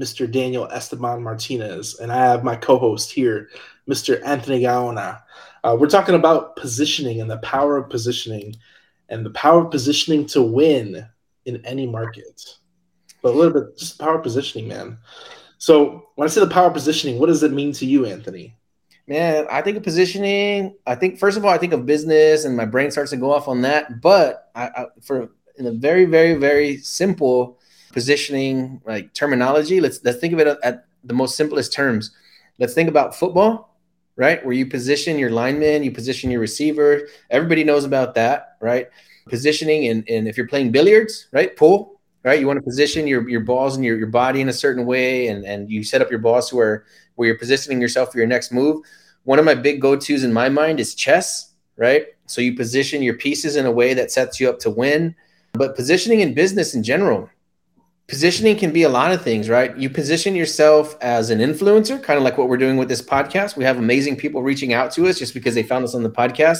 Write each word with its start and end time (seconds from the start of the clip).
Mr. 0.00 0.30
Daniel 0.30 0.66
Esteban 0.68 1.22
Martinez, 1.22 1.98
and 2.00 2.10
I 2.10 2.16
have 2.16 2.42
my 2.42 2.56
co-host 2.56 3.12
here, 3.12 3.50
Mr. 3.88 4.20
Anthony 4.24 4.62
Gaona. 4.62 5.20
Uh, 5.62 5.76
we're 5.78 5.88
talking 5.88 6.14
about 6.14 6.56
positioning 6.56 7.20
and 7.20 7.30
the 7.30 7.38
power 7.38 7.76
of 7.76 7.90
positioning, 7.90 8.56
and 9.10 9.26
the 9.26 9.30
power 9.30 9.64
of 9.64 9.70
positioning 9.70 10.26
to 10.28 10.42
win 10.42 11.06
in 11.44 11.64
any 11.66 11.86
market. 11.86 12.42
But 13.22 13.34
a 13.34 13.36
little 13.36 13.52
bit 13.52 13.76
just 13.76 13.98
power 13.98 14.18
positioning, 14.18 14.68
man. 14.68 14.98
So 15.58 16.08
when 16.14 16.26
I 16.26 16.30
say 16.30 16.40
the 16.40 16.46
power 16.46 16.70
positioning, 16.70 17.18
what 17.18 17.26
does 17.26 17.42
it 17.42 17.52
mean 17.52 17.72
to 17.74 17.84
you, 17.84 18.06
Anthony? 18.06 18.56
Man, 19.06 19.46
I 19.50 19.60
think 19.60 19.76
of 19.76 19.82
positioning. 19.82 20.76
I 20.86 20.94
think 20.94 21.18
first 21.18 21.36
of 21.36 21.44
all, 21.44 21.50
I 21.50 21.58
think 21.58 21.74
of 21.74 21.84
business, 21.84 22.46
and 22.46 22.56
my 22.56 22.64
brain 22.64 22.90
starts 22.90 23.10
to 23.10 23.18
go 23.18 23.32
off 23.32 23.48
on 23.48 23.60
that. 23.62 24.00
But 24.00 24.50
I, 24.54 24.68
I, 24.68 24.86
for 25.02 25.32
in 25.56 25.66
a 25.66 25.72
very, 25.72 26.06
very, 26.06 26.34
very 26.34 26.78
simple 26.78 27.58
positioning 27.92 28.80
like 28.86 29.12
terminology. 29.14 29.80
Let's 29.80 30.02
let's 30.04 30.18
think 30.18 30.32
of 30.32 30.38
it 30.40 30.58
at 30.62 30.86
the 31.04 31.14
most 31.14 31.36
simplest 31.36 31.72
terms. 31.72 32.12
Let's 32.58 32.74
think 32.74 32.88
about 32.88 33.14
football 33.14 33.70
right? 34.16 34.44
Where 34.44 34.52
you 34.52 34.66
position 34.66 35.18
your 35.18 35.30
lineman 35.30 35.82
you 35.82 35.90
position 35.90 36.30
your 36.30 36.40
receiver 36.40 37.08
everybody 37.30 37.64
knows 37.64 37.84
about 37.84 38.14
that 38.14 38.56
right? 38.60 38.88
Positioning 39.28 39.88
and, 39.88 40.08
and 40.08 40.28
if 40.28 40.36
you're 40.36 40.46
playing 40.46 40.70
billiards 40.70 41.28
right? 41.32 41.56
Pool 41.56 42.00
right? 42.22 42.38
You 42.38 42.46
want 42.46 42.58
to 42.58 42.62
position 42.62 43.06
your, 43.06 43.26
your 43.30 43.40
balls 43.40 43.76
and 43.76 43.84
your, 43.84 43.96
your 43.96 44.08
body 44.08 44.42
in 44.42 44.50
a 44.50 44.52
certain 44.52 44.84
way 44.84 45.28
and, 45.28 45.46
and 45.46 45.70
you 45.70 45.82
set 45.82 46.02
up 46.02 46.10
your 46.10 46.18
balls 46.20 46.52
where 46.52 46.84
where 47.14 47.28
you're 47.28 47.38
positioning 47.38 47.80
yourself 47.80 48.12
for 48.12 48.18
your 48.18 48.26
next 48.26 48.52
move. 48.52 48.84
One 49.24 49.38
of 49.38 49.44
my 49.44 49.54
big 49.54 49.80
go-to's 49.80 50.22
in 50.22 50.32
my 50.32 50.48
mind 50.50 50.80
is 50.80 50.94
chess 50.94 51.54
right? 51.76 52.08
So 52.26 52.42
you 52.42 52.54
position 52.54 53.02
your 53.02 53.14
pieces 53.14 53.56
in 53.56 53.64
a 53.64 53.70
way 53.70 53.94
that 53.94 54.10
sets 54.10 54.38
you 54.38 54.50
up 54.50 54.58
to 54.60 54.70
win. 54.70 55.14
But 55.54 55.74
positioning 55.74 56.20
in 56.20 56.34
business 56.34 56.74
in 56.74 56.82
general 56.82 57.30
positioning 58.10 58.56
can 58.56 58.72
be 58.72 58.82
a 58.82 58.88
lot 58.88 59.12
of 59.12 59.22
things, 59.22 59.48
right? 59.48 59.74
You 59.78 59.88
position 59.88 60.34
yourself 60.34 60.96
as 61.00 61.30
an 61.30 61.38
influencer, 61.38 62.02
kind 62.02 62.16
of 62.16 62.24
like 62.24 62.36
what 62.36 62.48
we're 62.48 62.56
doing 62.56 62.76
with 62.76 62.88
this 62.88 63.00
podcast. 63.00 63.56
We 63.56 63.62
have 63.62 63.78
amazing 63.78 64.16
people 64.16 64.42
reaching 64.42 64.72
out 64.72 64.90
to 64.94 65.06
us 65.06 65.16
just 65.16 65.32
because 65.32 65.54
they 65.54 65.62
found 65.62 65.84
us 65.84 65.94
on 65.94 66.02
the 66.02 66.10
podcast 66.10 66.58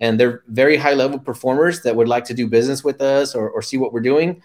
and 0.00 0.18
they're 0.18 0.42
very 0.48 0.76
high 0.76 0.94
level 0.94 1.20
performers 1.20 1.82
that 1.82 1.94
would 1.94 2.08
like 2.08 2.24
to 2.24 2.34
do 2.34 2.48
business 2.48 2.82
with 2.82 3.00
us 3.00 3.36
or, 3.36 3.48
or 3.48 3.62
see 3.62 3.76
what 3.76 3.92
we're 3.92 4.00
doing. 4.00 4.42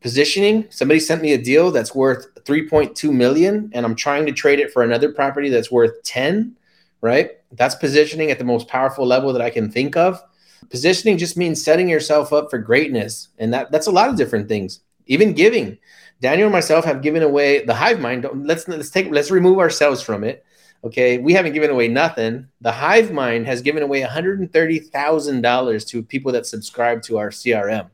Positioning, 0.00 0.68
somebody 0.70 1.00
sent 1.00 1.20
me 1.20 1.32
a 1.32 1.42
deal 1.42 1.72
that's 1.72 1.96
worth 1.96 2.32
3.2 2.44 3.12
million 3.12 3.68
and 3.74 3.84
I'm 3.84 3.96
trying 3.96 4.24
to 4.26 4.32
trade 4.32 4.60
it 4.60 4.72
for 4.72 4.84
another 4.84 5.12
property 5.12 5.48
that's 5.48 5.72
worth 5.72 6.00
10, 6.04 6.54
right? 7.00 7.32
That's 7.50 7.74
positioning 7.74 8.30
at 8.30 8.38
the 8.38 8.44
most 8.44 8.68
powerful 8.68 9.04
level 9.04 9.32
that 9.32 9.42
I 9.42 9.50
can 9.50 9.68
think 9.68 9.96
of. 9.96 10.22
Positioning 10.70 11.18
just 11.18 11.36
means 11.36 11.60
setting 11.60 11.88
yourself 11.88 12.32
up 12.32 12.50
for 12.50 12.58
greatness. 12.58 13.30
And 13.38 13.52
that 13.52 13.72
that's 13.72 13.88
a 13.88 13.92
lot 13.92 14.08
of 14.08 14.16
different 14.16 14.46
things 14.46 14.78
even 15.08 15.32
giving. 15.32 15.78
Daniel 16.20 16.46
and 16.46 16.52
myself 16.52 16.84
have 16.84 17.02
given 17.02 17.22
away 17.22 17.64
the 17.64 17.74
hive 17.74 18.00
mind. 18.00 18.26
Let's 18.34 18.68
let's 18.68 18.90
take 18.90 19.10
let's 19.10 19.30
remove 19.30 19.58
ourselves 19.58 20.02
from 20.02 20.24
it. 20.24 20.44
Okay, 20.84 21.18
we 21.18 21.32
haven't 21.32 21.54
given 21.54 21.70
away 21.70 21.88
nothing. 21.88 22.46
The 22.60 22.70
hive 22.70 23.10
mind 23.10 23.46
has 23.46 23.62
given 23.62 23.82
away 23.82 24.00
$130,000 24.02 25.86
to 25.88 26.02
people 26.04 26.30
that 26.32 26.46
subscribe 26.46 27.02
to 27.02 27.18
our 27.18 27.30
CRM. 27.30 27.90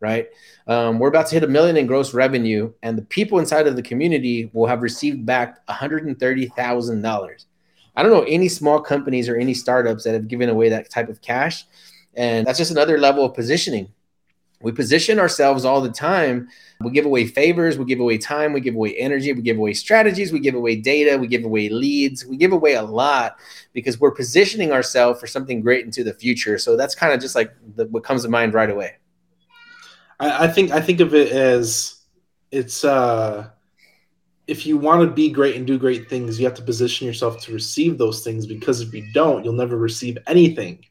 Right, 0.00 0.28
um, 0.66 0.98
we're 0.98 1.08
about 1.08 1.26
to 1.28 1.34
hit 1.34 1.44
a 1.44 1.48
million 1.48 1.76
in 1.76 1.86
gross 1.86 2.14
revenue, 2.14 2.72
and 2.82 2.96
the 2.96 3.02
people 3.02 3.38
inside 3.38 3.66
of 3.66 3.76
the 3.76 3.82
community 3.82 4.50
will 4.54 4.66
have 4.66 4.80
received 4.80 5.26
back 5.26 5.66
$130,000. 5.66 7.44
I 7.96 8.02
don't 8.02 8.12
know 8.12 8.22
any 8.22 8.48
small 8.48 8.80
companies 8.80 9.28
or 9.28 9.36
any 9.36 9.52
startups 9.52 10.04
that 10.04 10.14
have 10.14 10.28
given 10.28 10.48
away 10.48 10.70
that 10.70 10.88
type 10.88 11.10
of 11.10 11.20
cash, 11.20 11.66
and 12.14 12.46
that's 12.46 12.58
just 12.58 12.70
another 12.70 12.96
level 12.96 13.26
of 13.26 13.34
positioning 13.34 13.92
we 14.62 14.72
position 14.72 15.18
ourselves 15.18 15.64
all 15.64 15.80
the 15.80 15.90
time. 15.90 16.48
We 16.80 16.90
give 16.90 17.06
away 17.06 17.26
favors, 17.26 17.78
we 17.78 17.86
give 17.86 18.00
away 18.00 18.18
time, 18.18 18.52
we 18.52 18.60
give 18.60 18.74
away 18.74 18.94
energy, 18.96 19.32
we 19.32 19.42
give 19.42 19.56
away 19.56 19.72
strategies, 19.72 20.32
we 20.32 20.40
give 20.40 20.54
away 20.54 20.76
data, 20.76 21.16
we 21.16 21.28
give 21.28 21.44
away 21.44 21.70
leads, 21.70 22.26
we 22.26 22.36
give 22.36 22.52
away 22.52 22.74
a 22.74 22.82
lot 22.82 23.38
because 23.72 23.98
we're 23.98 24.10
positioning 24.10 24.72
ourselves 24.72 25.18
for 25.18 25.26
something 25.26 25.62
great 25.62 25.84
into 25.84 26.04
the 26.04 26.12
future. 26.12 26.58
So 26.58 26.76
that's 26.76 26.94
kind 26.94 27.12
of 27.12 27.20
just 27.20 27.34
like 27.34 27.52
the, 27.76 27.86
what 27.86 28.04
comes 28.04 28.22
to 28.24 28.28
mind 28.28 28.52
right 28.52 28.70
away. 28.70 28.96
I, 30.18 30.44
I 30.44 30.48
think 30.48 30.70
I 30.70 30.80
think 30.80 31.00
of 31.00 31.14
it 31.14 31.32
as 31.32 32.02
it's 32.50 32.84
uh 32.84 33.48
if 34.46 34.66
you 34.66 34.76
want 34.76 35.00
to 35.02 35.14
be 35.14 35.30
great 35.30 35.54
and 35.54 35.64
do 35.64 35.78
great 35.78 36.10
things, 36.10 36.40
you 36.40 36.44
have 36.44 36.56
to 36.56 36.62
position 36.62 37.06
yourself 37.06 37.40
to 37.42 37.52
receive 37.52 37.98
those 37.98 38.24
things 38.24 38.46
because 38.46 38.80
if 38.80 38.92
you 38.92 39.06
don't, 39.14 39.44
you'll 39.44 39.52
never 39.52 39.76
receive 39.78 40.18
anything. 40.26 40.84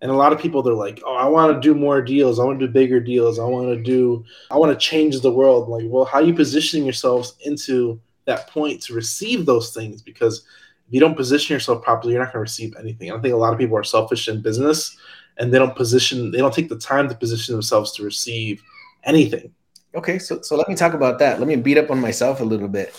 And 0.00 0.10
a 0.10 0.14
lot 0.14 0.32
of 0.32 0.38
people 0.38 0.62
they're 0.62 0.74
like, 0.74 1.02
"Oh, 1.04 1.16
I 1.16 1.26
want 1.26 1.54
to 1.54 1.60
do 1.60 1.74
more 1.74 2.00
deals. 2.00 2.38
I 2.38 2.44
want 2.44 2.60
to 2.60 2.66
do 2.66 2.72
bigger 2.72 3.00
deals. 3.00 3.38
I 3.38 3.44
want 3.44 3.68
to 3.68 3.82
do 3.82 4.24
I 4.50 4.56
want 4.56 4.72
to 4.72 4.86
change 4.86 5.20
the 5.20 5.32
world." 5.32 5.68
Like, 5.68 5.84
well, 5.86 6.04
how 6.04 6.18
are 6.18 6.24
you 6.24 6.34
positioning 6.34 6.84
yourselves 6.84 7.34
into 7.44 8.00
that 8.28 8.46
point 8.48 8.82
to 8.82 8.94
receive 8.94 9.46
those 9.46 9.72
things 9.72 10.02
because 10.02 10.44
if 10.86 10.94
you 10.94 11.00
don't 11.00 11.16
position 11.16 11.54
yourself 11.54 11.82
properly, 11.82 12.12
you're 12.12 12.22
not 12.22 12.32
going 12.32 12.38
to 12.44 12.50
receive 12.50 12.74
anything. 12.78 13.10
I 13.10 13.18
think 13.18 13.34
a 13.34 13.36
lot 13.36 13.52
of 13.52 13.58
people 13.58 13.76
are 13.76 13.84
selfish 13.84 14.28
in 14.28 14.40
business 14.40 14.96
and 15.38 15.52
they 15.52 15.58
don't 15.58 15.74
position 15.74 16.30
they 16.30 16.38
don't 16.38 16.54
take 16.54 16.68
the 16.68 16.78
time 16.78 17.08
to 17.08 17.14
position 17.14 17.54
themselves 17.54 17.92
to 17.92 18.04
receive 18.04 18.62
anything. 19.04 19.52
Okay, 19.94 20.18
so 20.18 20.40
so 20.42 20.56
let 20.56 20.68
me 20.68 20.74
talk 20.74 20.94
about 20.94 21.18
that. 21.18 21.38
Let 21.38 21.48
me 21.48 21.56
beat 21.56 21.78
up 21.78 21.90
on 21.90 21.98
myself 22.00 22.40
a 22.40 22.44
little 22.44 22.68
bit. 22.68 22.98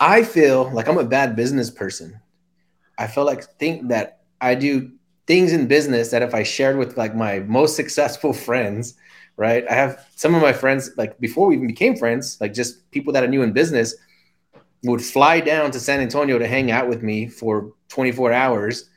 I 0.00 0.22
feel 0.22 0.70
like 0.72 0.88
I'm 0.88 0.98
a 0.98 1.04
bad 1.04 1.36
business 1.36 1.70
person. 1.70 2.18
I 2.98 3.06
feel 3.06 3.24
like 3.24 3.44
think 3.58 3.88
that 3.88 4.20
I 4.40 4.54
do 4.54 4.92
things 5.30 5.52
in 5.52 5.68
business 5.68 6.10
that 6.10 6.22
if 6.22 6.34
I 6.34 6.42
shared 6.42 6.76
with 6.76 6.96
like 6.96 7.14
my 7.14 7.38
most 7.38 7.76
successful 7.76 8.32
friends, 8.32 8.94
right? 9.36 9.64
I 9.70 9.74
have 9.74 10.04
some 10.16 10.34
of 10.34 10.42
my 10.42 10.52
friends, 10.52 10.90
like 10.96 11.20
before 11.20 11.46
we 11.46 11.54
even 11.54 11.68
became 11.68 11.94
friends, 11.96 12.36
like 12.40 12.52
just 12.52 12.90
people 12.90 13.12
that 13.12 13.22
I 13.22 13.28
knew 13.28 13.42
in 13.42 13.52
business 13.52 13.94
would 14.82 15.00
fly 15.00 15.38
down 15.38 15.70
to 15.70 15.78
San 15.78 16.00
Antonio 16.00 16.36
to 16.40 16.48
hang 16.48 16.72
out 16.72 16.88
with 16.88 17.04
me 17.04 17.28
for 17.28 17.72
24 17.90 18.32
hours. 18.32 18.90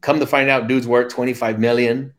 Come 0.00 0.18
to 0.18 0.26
find 0.26 0.50
out, 0.50 0.66
dudes 0.66 0.88
work 0.88 1.08
25 1.08 1.60
million, 1.60 2.12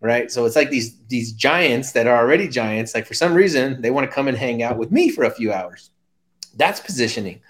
right? 0.00 0.28
So 0.28 0.44
it's 0.44 0.56
like 0.56 0.70
these 0.70 0.96
these 1.06 1.30
giants 1.32 1.92
that 1.92 2.08
are 2.08 2.16
already 2.16 2.48
giants. 2.48 2.92
Like 2.92 3.06
for 3.06 3.14
some 3.14 3.34
reason, 3.34 3.82
they 3.82 3.92
want 3.92 4.04
to 4.10 4.12
come 4.12 4.26
and 4.26 4.36
hang 4.36 4.64
out 4.64 4.78
with 4.78 4.90
me 4.90 5.10
for 5.10 5.22
a 5.22 5.30
few 5.30 5.52
hours. 5.52 5.90
That's 6.56 6.80
positioning 6.80 7.40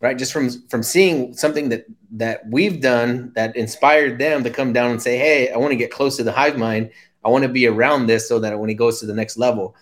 right? 0.00 0.18
Just 0.18 0.32
from 0.32 0.50
from 0.68 0.82
seeing 0.82 1.34
something 1.34 1.68
that 1.68 1.86
that 2.12 2.46
we've 2.48 2.80
done 2.80 3.32
that 3.34 3.54
inspired 3.56 4.18
them 4.18 4.42
to 4.44 4.50
come 4.50 4.72
down 4.72 4.90
and 4.90 5.00
say, 5.00 5.18
"Hey, 5.18 5.50
I 5.50 5.58
want 5.58 5.72
to 5.72 5.76
get 5.76 5.90
close 5.90 6.16
to 6.16 6.24
the 6.24 6.32
hive 6.32 6.58
mind. 6.58 6.90
I 7.24 7.28
want 7.28 7.42
to 7.42 7.48
be 7.48 7.66
around 7.66 8.06
this 8.06 8.28
so 8.28 8.38
that 8.40 8.58
when 8.58 8.68
he 8.68 8.74
goes 8.74 9.00
to 9.00 9.06
the 9.06 9.14
next 9.14 9.36
level." 9.36 9.76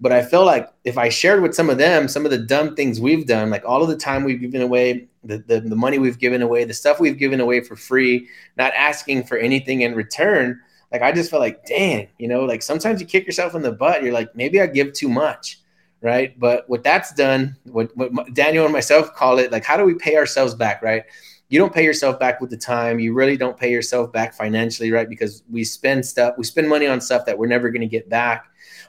But 0.00 0.12
I 0.12 0.22
feel 0.22 0.44
like 0.44 0.68
if 0.84 0.98
I 0.98 1.08
shared 1.08 1.42
with 1.42 1.54
some 1.54 1.70
of 1.70 1.78
them 1.78 2.08
some 2.08 2.24
of 2.24 2.32
the 2.32 2.38
dumb 2.38 2.74
things 2.74 3.00
we've 3.00 3.26
done, 3.26 3.50
like 3.50 3.64
all 3.64 3.82
of 3.82 3.88
the 3.88 3.96
time 3.96 4.24
we've 4.24 4.40
given 4.40 4.60
away, 4.60 5.06
the, 5.22 5.38
the, 5.38 5.60
the 5.60 5.76
money 5.76 5.98
we've 6.00 6.18
given 6.18 6.42
away, 6.42 6.64
the 6.64 6.74
stuff 6.74 6.98
we've 6.98 7.18
given 7.18 7.40
away 7.40 7.60
for 7.60 7.76
free, 7.76 8.28
not 8.56 8.72
asking 8.74 9.24
for 9.24 9.36
anything 9.36 9.82
in 9.82 9.94
return, 9.94 10.60
like 10.90 11.02
I 11.02 11.12
just 11.12 11.30
felt 11.30 11.40
like, 11.40 11.64
dang, 11.66 12.08
you 12.18 12.26
know, 12.26 12.44
like 12.44 12.62
sometimes 12.62 13.00
you 13.00 13.06
kick 13.06 13.26
yourself 13.26 13.54
in 13.54 13.62
the 13.62 13.70
butt. 13.70 14.02
You're 14.02 14.12
like, 14.12 14.34
maybe 14.34 14.60
I 14.60 14.66
give 14.66 14.92
too 14.92 15.08
much 15.08 15.61
right? 16.02 16.38
But 16.38 16.68
what 16.68 16.82
that's 16.82 17.14
done, 17.14 17.56
what, 17.64 17.96
what 17.96 18.34
Daniel 18.34 18.64
and 18.64 18.72
myself 18.72 19.14
call 19.14 19.38
it, 19.38 19.50
like, 19.52 19.64
how 19.64 19.76
do 19.76 19.84
we 19.84 19.94
pay 19.94 20.16
ourselves 20.16 20.54
back, 20.54 20.82
right? 20.82 21.04
You 21.48 21.58
don't 21.58 21.72
pay 21.72 21.84
yourself 21.84 22.18
back 22.18 22.40
with 22.40 22.50
the 22.50 22.56
time. 22.56 22.98
You 22.98 23.14
really 23.14 23.36
don't 23.36 23.56
pay 23.56 23.70
yourself 23.70 24.12
back 24.12 24.34
financially, 24.34 24.90
right? 24.90 25.08
Because 25.08 25.42
we 25.50 25.64
spend 25.64 26.04
stuff, 26.04 26.34
we 26.36 26.44
spend 26.44 26.68
money 26.68 26.86
on 26.86 27.00
stuff 27.00 27.24
that 27.26 27.38
we're 27.38 27.46
never 27.46 27.70
going 27.70 27.82
to 27.82 27.86
get 27.86 28.08
back. 28.08 28.46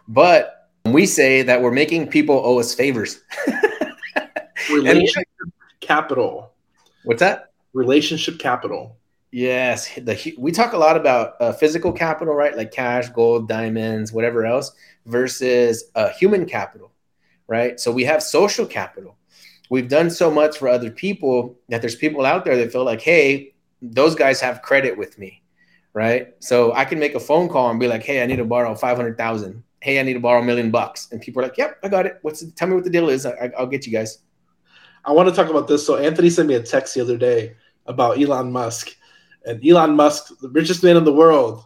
But 0.08 0.60
We 0.86 1.06
say 1.06 1.44
that 1.44 1.62
we're 1.62 1.72
making 1.72 2.08
people 2.08 2.42
owe 2.44 2.60
us 2.60 2.74
favors. 2.76 3.22
Relationship 4.70 5.28
capital. 5.80 6.52
What's 7.04 7.22
that? 7.22 7.52
Relationship 7.74 8.38
capital. 8.40 8.98
Yes, 9.32 9.94
the, 9.96 10.36
we 10.38 10.52
talk 10.52 10.74
a 10.74 10.78
lot 10.78 10.96
about 10.96 11.36
uh, 11.42 11.54
physical 11.54 11.92
capital, 11.92 12.36
right? 12.36 12.56
Like 12.56 12.72
cash, 12.72 13.10
gold, 13.10 13.48
diamonds, 13.48 14.14
whatever 14.14 14.46
else, 14.46 14.74
versus 15.06 15.86
uh, 15.96 16.10
human 16.10 16.46
capital, 16.46 16.92
right? 17.48 17.80
So 17.80 17.92
we 17.92 18.04
have 18.04 18.24
social 18.24 18.66
capital. 18.66 19.18
We've 19.70 19.88
done 19.88 20.10
so 20.10 20.30
much 20.30 20.58
for 20.58 20.68
other 20.68 20.92
people 20.92 21.58
that 21.70 21.82
there's 21.82 21.96
people 21.96 22.26
out 22.26 22.46
there 22.46 22.58
that 22.58 22.72
feel 22.72 22.84
like, 22.84 23.02
hey, 23.02 23.54
those 23.82 24.16
guys 24.16 24.40
have 24.42 24.62
credit 24.62 24.98
with 24.98 25.18
me, 25.18 25.42
right? 25.94 26.36
So 26.40 26.74
I 26.74 26.86
can 26.86 27.00
make 27.00 27.16
a 27.16 27.20
phone 27.20 27.50
call 27.50 27.70
and 27.70 27.80
be 27.80 27.88
like, 27.88 28.04
hey, 28.04 28.22
I 28.22 28.26
need 28.26 28.38
to 28.38 28.46
borrow 28.46 28.76
five 28.76 28.98
hundred 28.98 29.18
thousand. 29.18 29.64
Hey, 29.80 30.00
I 30.00 30.04
need 30.04 30.14
to 30.14 30.20
borrow 30.20 30.42
a 30.42 30.46
million 30.46 30.72
bucks, 30.72 31.10
and 31.12 31.22
people 31.22 31.42
are 31.42 31.48
like, 31.48 31.58
yep, 31.58 31.78
I 31.84 31.90
got 31.90 32.06
it. 32.06 32.20
What's 32.22 32.40
the, 32.40 32.52
tell 32.52 32.70
me 32.70 32.76
what 32.76 32.86
the 32.86 32.90
deal 32.90 33.10
is? 33.10 33.26
I, 33.26 33.52
I'll 33.58 33.68
get 33.68 33.86
you 33.86 33.92
guys. 33.92 34.20
I 35.04 35.12
want 35.12 35.28
to 35.28 35.36
talk 35.36 35.50
about 35.50 35.68
this. 35.68 35.86
So 35.86 35.98
Anthony 35.98 36.30
sent 36.30 36.48
me 36.48 36.56
a 36.56 36.62
text 36.62 36.94
the 36.94 37.02
other 37.02 37.18
day 37.18 37.56
about 37.86 38.22
Elon 38.22 38.52
Musk 38.52 38.96
and 39.46 39.66
Elon 39.66 39.96
Musk, 39.96 40.38
the 40.40 40.50
richest 40.50 40.84
man 40.84 40.98
in 40.98 41.04
the 41.04 41.14
world, 41.14 41.64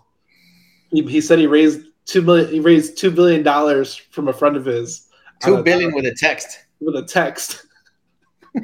he, 0.90 1.02
he 1.04 1.22
said 1.22 1.40
he 1.40 1.48
raised 1.48 1.82
two 2.06 2.22
million. 2.22 2.50
He 2.52 2.60
raised 2.60 2.98
two 2.98 3.12
billion 3.12 3.44
dollars 3.44 3.96
from 3.96 4.28
a 4.28 4.34
friend 4.34 4.56
of 4.56 4.66
his. 4.66 5.07
Two 5.40 5.64
billion 5.64 5.94
with 5.94 6.06
a 6.06 6.14
text. 6.14 6.66
With 6.80 6.96
a 6.96 7.04
text. 7.04 7.66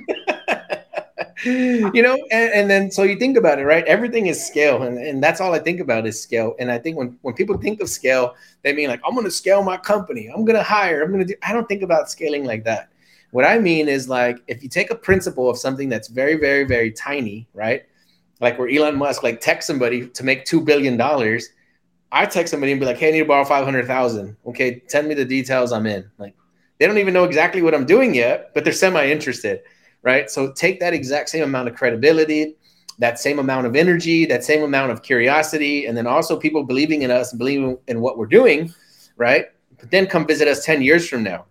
you 1.44 2.02
know, 2.02 2.16
and, 2.32 2.54
and, 2.54 2.70
then 2.70 2.90
so 2.92 3.04
you 3.04 3.18
think 3.18 3.38
about 3.38 3.60
it, 3.60 3.66
right? 3.66 3.84
Everything 3.86 4.28
is 4.28 4.46
scale, 4.46 4.84
and, 4.84 4.98
and 4.98 5.24
that's 5.24 5.40
all 5.40 5.54
I 5.54 5.60
think 5.60 5.80
about 5.80 6.08
is 6.08 6.22
scale. 6.22 6.56
And 6.60 6.72
I 6.72 6.80
think 6.80 6.98
when 6.98 7.18
when 7.22 7.34
people 7.36 7.58
think 7.58 7.82
of 7.82 7.90
scale, 7.90 8.36
they 8.64 8.74
mean 8.74 8.90
like 8.90 9.02
I'm 9.06 9.14
going 9.14 9.26
to 9.26 9.32
scale 9.32 9.62
my 9.62 9.78
company. 9.78 10.28
I'm 10.28 10.46
going 10.46 10.58
to 10.58 10.64
hire. 10.64 11.04
I'm 11.04 11.12
going 11.12 11.26
to 11.26 11.34
do. 11.34 11.36
I 11.44 11.54
don't 11.54 11.68
think 11.68 11.84
about 11.84 12.10
scaling 12.10 12.46
like 12.46 12.64
that. 12.64 12.90
What 13.32 13.46
I 13.46 13.60
mean 13.60 13.88
is 13.88 14.10
like 14.10 14.40
if 14.48 14.64
you 14.64 14.70
take 14.70 14.90
a 14.90 14.96
principle 14.96 15.50
of 15.50 15.58
something 15.58 15.90
that's 15.90 16.08
very, 16.08 16.36
very, 16.36 16.64
very 16.64 16.92
tiny, 16.92 17.48
right? 17.54 17.84
like 18.44 18.60
where 18.60 18.70
Elon 18.70 18.98
Musk 18.98 19.24
like 19.24 19.40
text 19.40 19.66
somebody 19.66 20.08
to 20.10 20.24
make 20.24 20.46
two 20.46 20.62
billion 20.62 20.98
dollars, 20.98 21.50
I 22.12 22.26
text 22.26 22.52
somebody 22.52 22.74
and 22.74 22.80
be 22.80 22.86
like, 22.86 22.98
"Hey, 22.98 23.08
I 23.08 23.12
need 23.12 23.20
to 23.20 23.26
borrow 23.26 23.46
five 23.46 23.64
hundred 23.64 23.88
thousand. 23.88 24.36
Okay, 24.46 24.84
send 24.88 25.08
me 25.08 25.16
the 25.16 25.26
details. 25.26 25.72
I'm 25.72 25.88
in." 25.88 26.10
Like 26.18 26.36
they 26.84 26.88
don't 26.88 26.98
even 26.98 27.14
know 27.14 27.24
exactly 27.24 27.62
what 27.62 27.74
I'm 27.74 27.86
doing 27.86 28.14
yet, 28.14 28.54
but 28.54 28.66
they're 28.66 28.74
semi 28.74 29.08
interested, 29.08 29.62
right? 30.02 30.30
So 30.30 30.52
take 30.52 30.82
that 30.82 30.94
exact 30.94 31.30
same 31.30 31.44
amount 31.44 31.70
of 31.70 31.76
credibility, 31.76 32.58
that 33.00 33.20
same 33.20 33.40
amount 33.40 33.68
of 33.68 33.78
energy, 33.78 34.26
that 34.26 34.44
same 34.44 34.64
amount 34.64 34.92
of 34.92 35.02
curiosity, 35.02 35.86
and 35.86 35.96
then 35.96 36.08
also 36.08 36.38
people 36.38 36.66
believing 36.66 37.04
in 37.04 37.10
us 37.10 37.32
and 37.32 37.40
believing 37.40 37.78
in 37.88 38.02
what 38.02 38.18
we're 38.18 38.26
doing, 38.26 38.74
right? 39.16 39.46
But 39.80 39.92
then 39.92 40.08
come 40.08 40.28
visit 40.28 40.46
us 40.50 40.66
ten 40.66 40.82
years 40.82 41.08
from 41.08 41.24
now. 41.24 41.46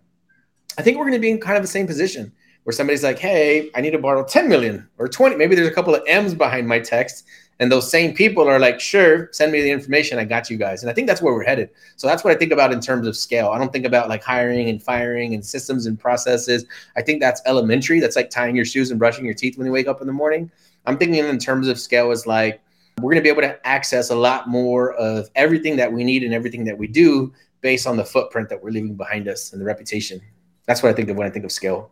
I 0.77 0.83
think 0.83 0.97
we're 0.97 1.05
going 1.05 1.13
to 1.13 1.19
be 1.19 1.31
in 1.31 1.39
kind 1.39 1.57
of 1.57 1.63
the 1.63 1.67
same 1.67 1.87
position 1.87 2.31
where 2.63 2.73
somebody's 2.73 3.03
like, 3.03 3.19
hey, 3.19 3.69
I 3.75 3.81
need 3.81 3.91
to 3.91 3.99
borrow 3.99 4.23
10 4.23 4.47
million 4.47 4.87
or 4.97 5.07
20. 5.07 5.35
Maybe 5.35 5.55
there's 5.55 5.67
a 5.67 5.73
couple 5.73 5.95
of 5.95 6.03
M's 6.07 6.33
behind 6.33 6.67
my 6.67 6.79
text. 6.79 7.25
And 7.59 7.71
those 7.71 7.89
same 7.89 8.13
people 8.13 8.49
are 8.49 8.59
like, 8.59 8.79
sure, 8.79 9.29
send 9.31 9.51
me 9.51 9.61
the 9.61 9.69
information. 9.69 10.17
I 10.17 10.25
got 10.25 10.49
you 10.49 10.57
guys. 10.57 10.81
And 10.81 10.89
I 10.89 10.93
think 10.93 11.07
that's 11.07 11.21
where 11.21 11.33
we're 11.33 11.43
headed. 11.43 11.69
So 11.97 12.07
that's 12.07 12.23
what 12.23 12.35
I 12.35 12.37
think 12.37 12.51
about 12.51 12.73
in 12.73 12.79
terms 12.79 13.07
of 13.07 13.15
scale. 13.15 13.49
I 13.49 13.59
don't 13.59 13.71
think 13.71 13.85
about 13.85 14.09
like 14.09 14.23
hiring 14.23 14.69
and 14.69 14.81
firing 14.81 15.33
and 15.33 15.45
systems 15.45 15.85
and 15.85 15.99
processes. 15.99 16.65
I 16.95 17.01
think 17.01 17.21
that's 17.21 17.41
elementary. 17.45 17.99
That's 17.99 18.15
like 18.15 18.29
tying 18.29 18.55
your 18.55 18.65
shoes 18.65 18.89
and 18.89 18.99
brushing 18.99 19.23
your 19.25 19.35
teeth 19.35 19.57
when 19.57 19.67
you 19.67 19.71
wake 19.71 19.87
up 19.87 20.01
in 20.01 20.07
the 20.07 20.13
morning. 20.13 20.51
I'm 20.85 20.97
thinking 20.97 21.23
in 21.23 21.37
terms 21.37 21.67
of 21.67 21.79
scale 21.79 22.11
is 22.11 22.25
like, 22.25 22.59
we're 23.01 23.11
going 23.11 23.23
to 23.23 23.23
be 23.23 23.29
able 23.29 23.41
to 23.41 23.67
access 23.67 24.09
a 24.09 24.15
lot 24.15 24.47
more 24.47 24.93
of 24.93 25.29
everything 25.35 25.75
that 25.77 25.91
we 25.91 26.03
need 26.03 26.23
and 26.23 26.33
everything 26.33 26.65
that 26.65 26.77
we 26.77 26.87
do 26.87 27.33
based 27.61 27.87
on 27.87 27.97
the 27.97 28.05
footprint 28.05 28.49
that 28.49 28.61
we're 28.61 28.71
leaving 28.71 28.95
behind 28.95 29.27
us 29.27 29.53
and 29.53 29.61
the 29.61 29.65
reputation. 29.65 30.19
That's 30.65 30.83
what 30.83 30.89
I 30.89 30.93
think 30.93 31.09
of 31.09 31.17
when 31.17 31.27
I 31.27 31.29
think 31.29 31.45
of 31.45 31.51
scale. 31.51 31.91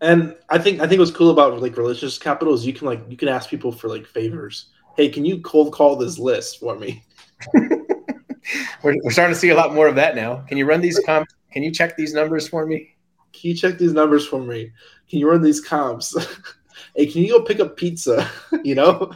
And 0.00 0.34
I 0.48 0.58
think 0.58 0.80
I 0.80 0.86
think 0.86 0.98
what's 0.98 1.10
cool 1.10 1.30
about 1.30 1.60
like 1.60 1.76
religious 1.76 2.18
capital 2.18 2.54
is 2.54 2.66
you 2.66 2.72
can 2.72 2.86
like 2.86 3.02
you 3.08 3.16
can 3.16 3.28
ask 3.28 3.50
people 3.50 3.70
for 3.70 3.88
like 3.88 4.06
favors. 4.06 4.66
Hey, 4.96 5.08
can 5.08 5.24
you 5.24 5.40
cold 5.40 5.72
call 5.72 5.96
this 5.96 6.18
list 6.18 6.60
for 6.60 6.78
me? 6.78 7.04
we're, 7.54 8.96
we're 9.02 9.10
starting 9.10 9.34
to 9.34 9.38
see 9.38 9.50
a 9.50 9.54
lot 9.54 9.74
more 9.74 9.86
of 9.86 9.94
that 9.96 10.16
now. 10.16 10.36
Can 10.48 10.58
you 10.58 10.66
run 10.66 10.80
these 10.80 10.98
comps? 11.04 11.34
Can 11.52 11.62
you 11.62 11.70
check 11.70 11.96
these 11.96 12.14
numbers 12.14 12.48
for 12.48 12.66
me? 12.66 12.96
Can 13.32 13.50
you 13.50 13.54
check 13.54 13.78
these 13.78 13.92
numbers 13.92 14.26
for 14.26 14.40
me? 14.40 14.72
Can 15.08 15.18
you 15.18 15.28
run 15.28 15.42
these 15.42 15.60
comps? 15.60 16.16
hey, 16.96 17.06
can 17.06 17.22
you 17.22 17.28
go 17.32 17.42
pick 17.42 17.60
up 17.60 17.76
pizza? 17.76 18.28
you 18.64 18.74
know? 18.74 19.12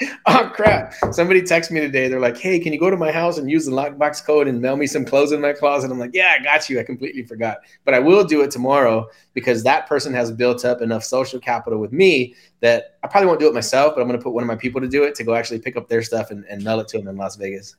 oh 0.26 0.50
crap! 0.54 0.94
Somebody 1.12 1.42
texted 1.42 1.72
me 1.72 1.80
today. 1.80 2.08
They're 2.08 2.20
like, 2.20 2.38
"Hey, 2.38 2.58
can 2.58 2.72
you 2.72 2.78
go 2.78 2.90
to 2.90 2.96
my 2.96 3.10
house 3.10 3.38
and 3.38 3.50
use 3.50 3.66
the 3.66 3.72
lockbox 3.72 4.24
code 4.24 4.48
and 4.48 4.60
mail 4.60 4.76
me 4.76 4.86
some 4.86 5.04
clothes 5.04 5.32
in 5.32 5.40
my 5.40 5.52
closet?" 5.52 5.90
I'm 5.90 5.98
like, 5.98 6.14
"Yeah, 6.14 6.36
I 6.38 6.42
got 6.42 6.70
you. 6.70 6.80
I 6.80 6.84
completely 6.84 7.22
forgot, 7.22 7.58
but 7.84 7.94
I 7.94 7.98
will 7.98 8.24
do 8.24 8.42
it 8.42 8.50
tomorrow 8.50 9.08
because 9.34 9.62
that 9.64 9.86
person 9.86 10.14
has 10.14 10.30
built 10.30 10.64
up 10.64 10.80
enough 10.80 11.04
social 11.04 11.38
capital 11.38 11.78
with 11.78 11.92
me 11.92 12.34
that 12.60 12.98
I 13.02 13.08
probably 13.08 13.26
won't 13.26 13.40
do 13.40 13.48
it 13.48 13.54
myself, 13.54 13.94
but 13.94 14.00
I'm 14.00 14.08
going 14.08 14.18
to 14.18 14.22
put 14.22 14.32
one 14.32 14.42
of 14.42 14.48
my 14.48 14.56
people 14.56 14.80
to 14.80 14.88
do 14.88 15.04
it 15.04 15.14
to 15.16 15.24
go 15.24 15.34
actually 15.34 15.60
pick 15.60 15.76
up 15.76 15.88
their 15.88 16.02
stuff 16.02 16.30
and, 16.30 16.44
and 16.46 16.64
mail 16.64 16.80
it 16.80 16.88
to 16.88 16.98
them 16.98 17.08
in 17.08 17.16
Las 17.16 17.36
Vegas." 17.36 17.76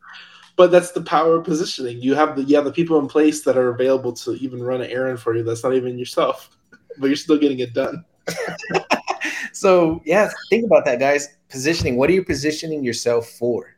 But 0.57 0.71
that's 0.71 0.91
the 0.91 1.01
power 1.01 1.37
of 1.37 1.45
positioning. 1.45 2.01
You 2.01 2.13
have 2.15 2.35
the 2.35 2.43
you 2.43 2.55
have 2.55 2.65
the 2.65 2.71
people 2.71 2.99
in 2.99 3.07
place 3.07 3.43
that 3.43 3.57
are 3.57 3.69
available 3.69 4.13
to 4.13 4.33
even 4.33 4.61
run 4.61 4.81
an 4.81 4.91
errand 4.91 5.19
for 5.19 5.35
you. 5.35 5.43
That's 5.43 5.63
not 5.63 5.73
even 5.73 5.97
yourself, 5.97 6.55
but 6.97 7.07
you're 7.07 7.15
still 7.15 7.37
getting 7.37 7.59
it 7.59 7.73
done. 7.73 8.05
so 9.53 10.01
yeah, 10.05 10.29
think 10.49 10.65
about 10.65 10.85
that, 10.85 10.99
guys. 10.99 11.29
Positioning. 11.49 11.97
What 11.97 12.09
are 12.09 12.13
you 12.13 12.23
positioning 12.23 12.83
yourself 12.83 13.27
for? 13.27 13.75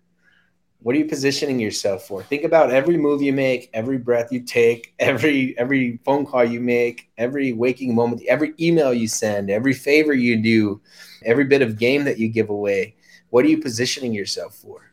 What 0.83 0.95
are 0.95 0.99
you 0.99 1.05
positioning 1.05 1.59
yourself 1.59 2.07
for? 2.07 2.23
Think 2.23 2.43
about 2.43 2.69
every 2.69 2.97
move 2.97 3.21
you 3.21 3.31
make, 3.31 3.69
every 3.73 3.97
breath 3.97 4.33
you 4.33 4.41
take, 4.41 4.93
every 4.99 5.57
every 5.57 5.99
phone 6.05 6.25
call 6.25 6.43
you 6.43 6.59
make, 6.59 7.09
every 7.17 7.53
waking 7.53 7.95
moment, 7.95 8.21
every 8.27 8.53
email 8.59 8.93
you 8.93 9.07
send, 9.07 9.49
every 9.49 9.73
favor 9.73 10.13
you 10.13 10.41
do, 10.41 10.81
every 11.23 11.45
bit 11.45 11.61
of 11.61 11.77
game 11.77 12.03
that 12.03 12.19
you 12.19 12.27
give 12.27 12.49
away. 12.49 12.95
What 13.29 13.45
are 13.45 13.49
you 13.49 13.59
positioning 13.59 14.13
yourself 14.13 14.55
for? 14.55 14.91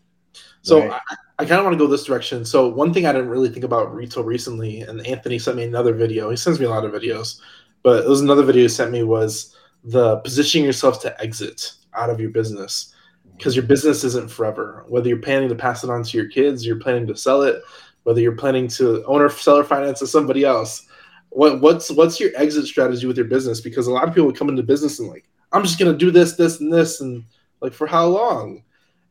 So 0.62 0.80
right? 0.80 1.00
I, 1.10 1.16
I 1.40 1.44
kind 1.44 1.58
of 1.58 1.64
want 1.64 1.74
to 1.74 1.84
go 1.84 1.90
this 1.90 2.04
direction. 2.04 2.44
So 2.44 2.68
one 2.68 2.92
thing 2.92 3.06
I 3.06 3.12
didn't 3.12 3.30
really 3.30 3.48
think 3.48 3.64
about 3.64 3.94
retail 3.94 4.24
recently, 4.24 4.82
and 4.82 5.04
Anthony 5.06 5.38
sent 5.38 5.56
me 5.56 5.64
another 5.64 5.94
video. 5.94 6.30
He 6.30 6.36
sends 6.36 6.60
me 6.60 6.66
a 6.66 6.70
lot 6.70 6.84
of 6.84 6.92
videos, 6.92 7.40
but 7.82 8.04
it 8.04 8.08
was 8.08 8.20
another 8.20 8.44
video 8.44 8.62
he 8.62 8.68
sent 8.68 8.92
me 8.92 9.02
was 9.02 9.56
the 9.84 10.16
positioning 10.18 10.66
yourself 10.66 11.00
to 11.02 11.20
exit 11.20 11.72
out 11.94 12.10
of 12.10 12.20
your 12.20 12.30
business 12.30 12.94
because 13.36 13.56
your 13.56 13.64
business 13.64 14.04
isn't 14.04 14.30
forever. 14.30 14.84
Whether 14.88 15.08
you're 15.08 15.18
planning 15.18 15.48
to 15.48 15.54
pass 15.54 15.82
it 15.82 15.90
on 15.90 16.02
to 16.02 16.16
your 16.16 16.28
kids, 16.28 16.66
you're 16.66 16.78
planning 16.78 17.06
to 17.06 17.16
sell 17.16 17.42
it, 17.42 17.62
whether 18.02 18.20
you're 18.20 18.36
planning 18.36 18.68
to 18.68 19.02
own 19.04 19.22
or 19.22 19.30
seller 19.30 19.64
finance 19.64 19.98
to 20.00 20.06
somebody 20.06 20.44
else. 20.44 20.86
What, 21.30 21.60
what's 21.60 21.90
what's 21.90 22.20
your 22.20 22.30
exit 22.36 22.66
strategy 22.66 23.06
with 23.06 23.16
your 23.16 23.26
business? 23.26 23.60
Because 23.60 23.86
a 23.86 23.92
lot 23.92 24.06
of 24.06 24.14
people 24.14 24.32
come 24.32 24.48
into 24.48 24.62
business 24.62 24.98
and 24.98 25.08
like, 25.08 25.28
I'm 25.52 25.62
just 25.62 25.78
gonna 25.78 25.96
do 25.96 26.10
this, 26.10 26.34
this, 26.34 26.60
and 26.60 26.72
this, 26.72 27.00
and 27.00 27.24
like 27.60 27.72
for 27.72 27.86
how 27.86 28.06
long? 28.06 28.62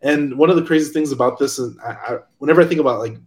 And 0.02 0.38
one 0.38 0.50
of 0.50 0.56
the 0.56 0.64
crazy 0.64 0.92
things 0.94 1.12
about 1.12 1.40
this, 1.40 1.60
and 1.60 1.78
I, 1.82 1.92
I, 1.92 2.18
whenever 2.38 2.62
I 2.62 2.66
think 2.66 2.80
about 2.80 3.00
like 3.00 3.18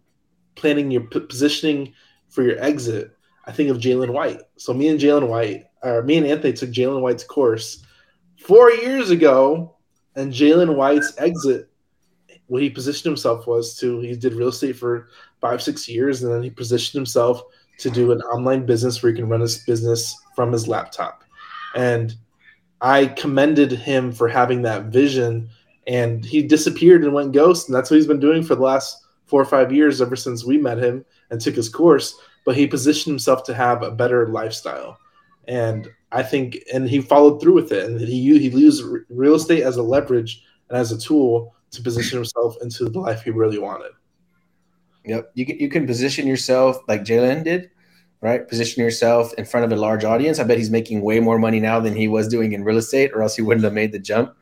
planning 0.55 0.91
your 0.91 1.03
p- 1.03 1.21
positioning 1.21 1.95
for 2.29 2.43
your 2.43 2.59
exit, 2.63 3.17
I 3.45 3.53
think 3.53 3.71
of 3.71 3.79
Jalen 3.79 4.13
White. 4.13 4.41
So 4.57 4.73
me 4.73 4.89
and 4.89 5.01
Jalen 5.01 5.29
White, 5.29 5.65
or 5.83 6.03
me 6.03 6.17
and 6.17 6.27
Anthony 6.27 6.53
took 6.53 6.71
Jalen 6.71 7.01
White's 7.01 7.25
course 7.25 7.85
four 8.43 8.71
years 8.71 9.11
ago, 9.11 9.77
and 10.17 10.33
Jalen 10.33 10.77
White's 10.77 11.15
exit, 11.19 11.69
what 12.47 12.63
he 12.63 12.69
positioned 12.69 13.11
himself 13.11 13.47
was 13.47 13.77
to 13.79 14.01
he 14.01 14.15
did 14.15 14.35
real 14.35 14.49
estate 14.49 14.77
for 14.77 15.09
five, 15.41 15.63
six 15.63 15.89
years, 15.89 16.23
and 16.23 16.33
then 16.33 16.43
he 16.43 16.51
positioned 16.51 16.99
himself 16.99 17.43
to 17.79 17.91
do 17.91 18.13
an 18.13 18.21
online 18.23 18.67
business 18.67 19.03
where 19.03 19.13
he 19.13 19.19
can 19.19 19.29
run 19.29 19.41
his 19.41 19.65
business 19.65 20.15
from 20.37 20.53
his 20.53 20.69
laptop. 20.69 21.25
And 21.75 22.15
I 22.81 23.07
commended 23.07 23.73
him 23.73 24.13
for 24.13 24.29
having 24.29 24.63
that 24.63 24.87
vision, 24.87 25.49
and 25.87 26.25
he 26.25 26.43
disappeared 26.43 27.05
and 27.05 27.15
went 27.15 27.33
ghost, 27.33 27.69
and 27.69 27.75
that's 27.75 27.91
what 27.91 27.97
he's 27.97 28.07
been 28.07 28.21
doing 28.21 28.43
for 28.43 28.55
the 28.55 28.63
last 28.63 29.05
four 29.27 29.41
or 29.41 29.47
five 29.47 29.73
years 29.73 30.03
ever 30.03 30.17
since 30.17 30.45
we 30.45 30.59
met 30.59 30.79
him 30.79 31.05
and 31.31 31.41
took 31.41 31.55
his 31.55 31.69
course. 31.69 32.19
But 32.45 32.57
he 32.57 32.67
positioned 32.67 33.13
himself 33.13 33.45
to 33.45 33.55
have 33.55 33.83
a 33.83 33.91
better 33.91 34.29
lifestyle 34.29 34.99
and 35.49 35.89
I 36.13 36.23
think 36.23 36.59
and 36.73 36.89
he 36.89 37.01
followed 37.01 37.41
through 37.41 37.55
with 37.55 37.73
it, 37.73 37.85
and 37.85 38.01
he 38.01 38.39
he 38.39 38.49
used 38.49 38.85
real 39.09 39.35
estate 39.35 39.63
as 39.63 39.77
a 39.77 39.83
leverage 39.83 40.45
and 40.69 40.79
as 40.79 40.93
a 40.93 40.99
tool 40.99 41.55
to 41.71 41.83
position 41.83 42.19
himself 42.19 42.57
into 42.63 42.89
the 42.89 42.99
life 42.99 43.23
he 43.23 43.31
really 43.31 43.59
wanted. 43.59 43.93
Yep, 45.05 45.33
you 45.35 45.47
can 45.47 45.59
you 45.59 45.69
can 45.69 45.87
position 45.87 46.27
yourself 46.27 46.77
like 46.87 47.03
Jalen 47.03 47.45
did, 47.45 47.71
right? 48.21 48.47
Position 48.47 48.83
yourself 48.83 49.33
in 49.35 49.45
front 49.45 49.65
of 49.65 49.77
a 49.77 49.81
large 49.81 50.05
audience. 50.05 50.39
I 50.39 50.45
bet 50.45 50.59
he's 50.59 50.71
making 50.71 51.01
way 51.01 51.19
more 51.19 51.39
money 51.39 51.61
now 51.61 51.81
than 51.81 51.97
he 51.97 52.09
was 52.09 52.29
doing 52.29 52.53
in 52.53 52.63
real 52.63 52.77
estate, 52.77 53.11
or 53.15 53.23
else 53.23 53.35
he 53.35 53.43
wouldn't 53.43 53.65
have 53.65 53.73
made 53.73 53.93
the 53.93 53.99
jump. 53.99 54.35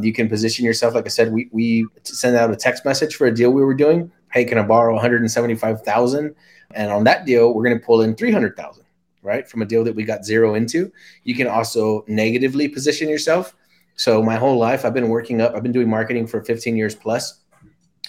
You 0.00 0.12
can 0.12 0.28
position 0.28 0.64
yourself, 0.64 0.94
like 0.94 1.06
I 1.06 1.08
said, 1.08 1.32
we 1.32 1.48
we 1.52 1.86
sent 2.02 2.36
out 2.36 2.50
a 2.50 2.56
text 2.56 2.84
message 2.84 3.16
for 3.16 3.26
a 3.26 3.34
deal 3.34 3.50
we 3.50 3.62
were 3.62 3.74
doing. 3.74 4.10
Hey, 4.32 4.44
can 4.44 4.58
I 4.58 4.62
borrow 4.62 4.92
175,000? 4.94 6.34
And 6.74 6.90
on 6.90 7.04
that 7.04 7.24
deal, 7.24 7.54
we're 7.54 7.62
going 7.62 7.78
to 7.78 7.84
pull 7.84 8.00
in 8.00 8.16
300,000 8.16 8.83
right? 9.24 9.48
From 9.48 9.62
a 9.62 9.64
deal 9.64 9.82
that 9.84 9.94
we 9.94 10.04
got 10.04 10.24
zero 10.24 10.54
into. 10.54 10.92
You 11.24 11.34
can 11.34 11.48
also 11.48 12.04
negatively 12.06 12.68
position 12.68 13.08
yourself. 13.08 13.56
So 13.96 14.22
my 14.22 14.36
whole 14.36 14.58
life, 14.58 14.84
I've 14.84 14.94
been 14.94 15.08
working 15.08 15.40
up, 15.40 15.54
I've 15.54 15.62
been 15.62 15.72
doing 15.72 15.88
marketing 15.88 16.26
for 16.26 16.42
15 16.42 16.76
years 16.76 16.94
plus. 16.94 17.40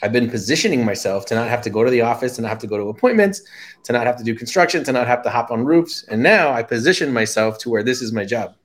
I've 0.03 0.11
been 0.11 0.29
positioning 0.29 0.83
myself 0.83 1.25
to 1.27 1.35
not 1.35 1.47
have 1.47 1.61
to 1.61 1.69
go 1.69 1.83
to 1.83 1.89
the 1.89 2.01
office, 2.01 2.35
to 2.35 2.41
not 2.41 2.49
have 2.49 2.59
to 2.59 2.67
go 2.67 2.77
to 2.77 2.89
appointments, 2.89 3.41
to 3.83 3.93
not 3.93 4.05
have 4.05 4.17
to 4.17 4.23
do 4.23 4.35
construction, 4.35 4.83
to 4.83 4.91
not 4.91 5.07
have 5.07 5.23
to 5.23 5.29
hop 5.29 5.51
on 5.51 5.63
roofs. 5.63 6.03
And 6.09 6.21
now 6.21 6.51
I 6.51 6.63
position 6.63 7.13
myself 7.13 7.57
to 7.59 7.69
where 7.69 7.81
this 7.81 8.01
is 8.01 8.11
my 8.11 8.25
job. 8.25 8.55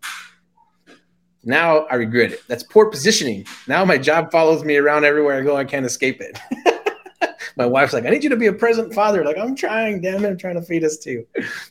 Now 1.44 1.84
I 1.84 1.94
regret 1.94 2.32
it. 2.32 2.42
That's 2.48 2.64
poor 2.64 2.90
positioning. 2.90 3.46
Now 3.68 3.84
my 3.84 3.96
job 3.96 4.30
follows 4.32 4.64
me 4.64 4.76
around 4.76 5.04
everywhere 5.04 5.38
I 5.38 5.42
go. 5.42 5.56
I 5.56 5.64
can't 5.64 5.86
escape 5.86 6.20
it. 6.20 6.38
my 7.56 7.66
wife's 7.66 7.92
like, 7.92 8.04
I 8.06 8.10
need 8.10 8.24
you 8.24 8.30
to 8.30 8.36
be 8.36 8.46
a 8.46 8.52
present 8.52 8.92
father. 8.92 9.24
Like, 9.24 9.38
I'm 9.38 9.54
trying, 9.54 10.00
damn 10.00 10.24
it, 10.24 10.28
I'm 10.28 10.38
trying 10.38 10.56
to 10.56 10.62
feed 10.62 10.84
us 10.84 10.98
too. 10.98 11.26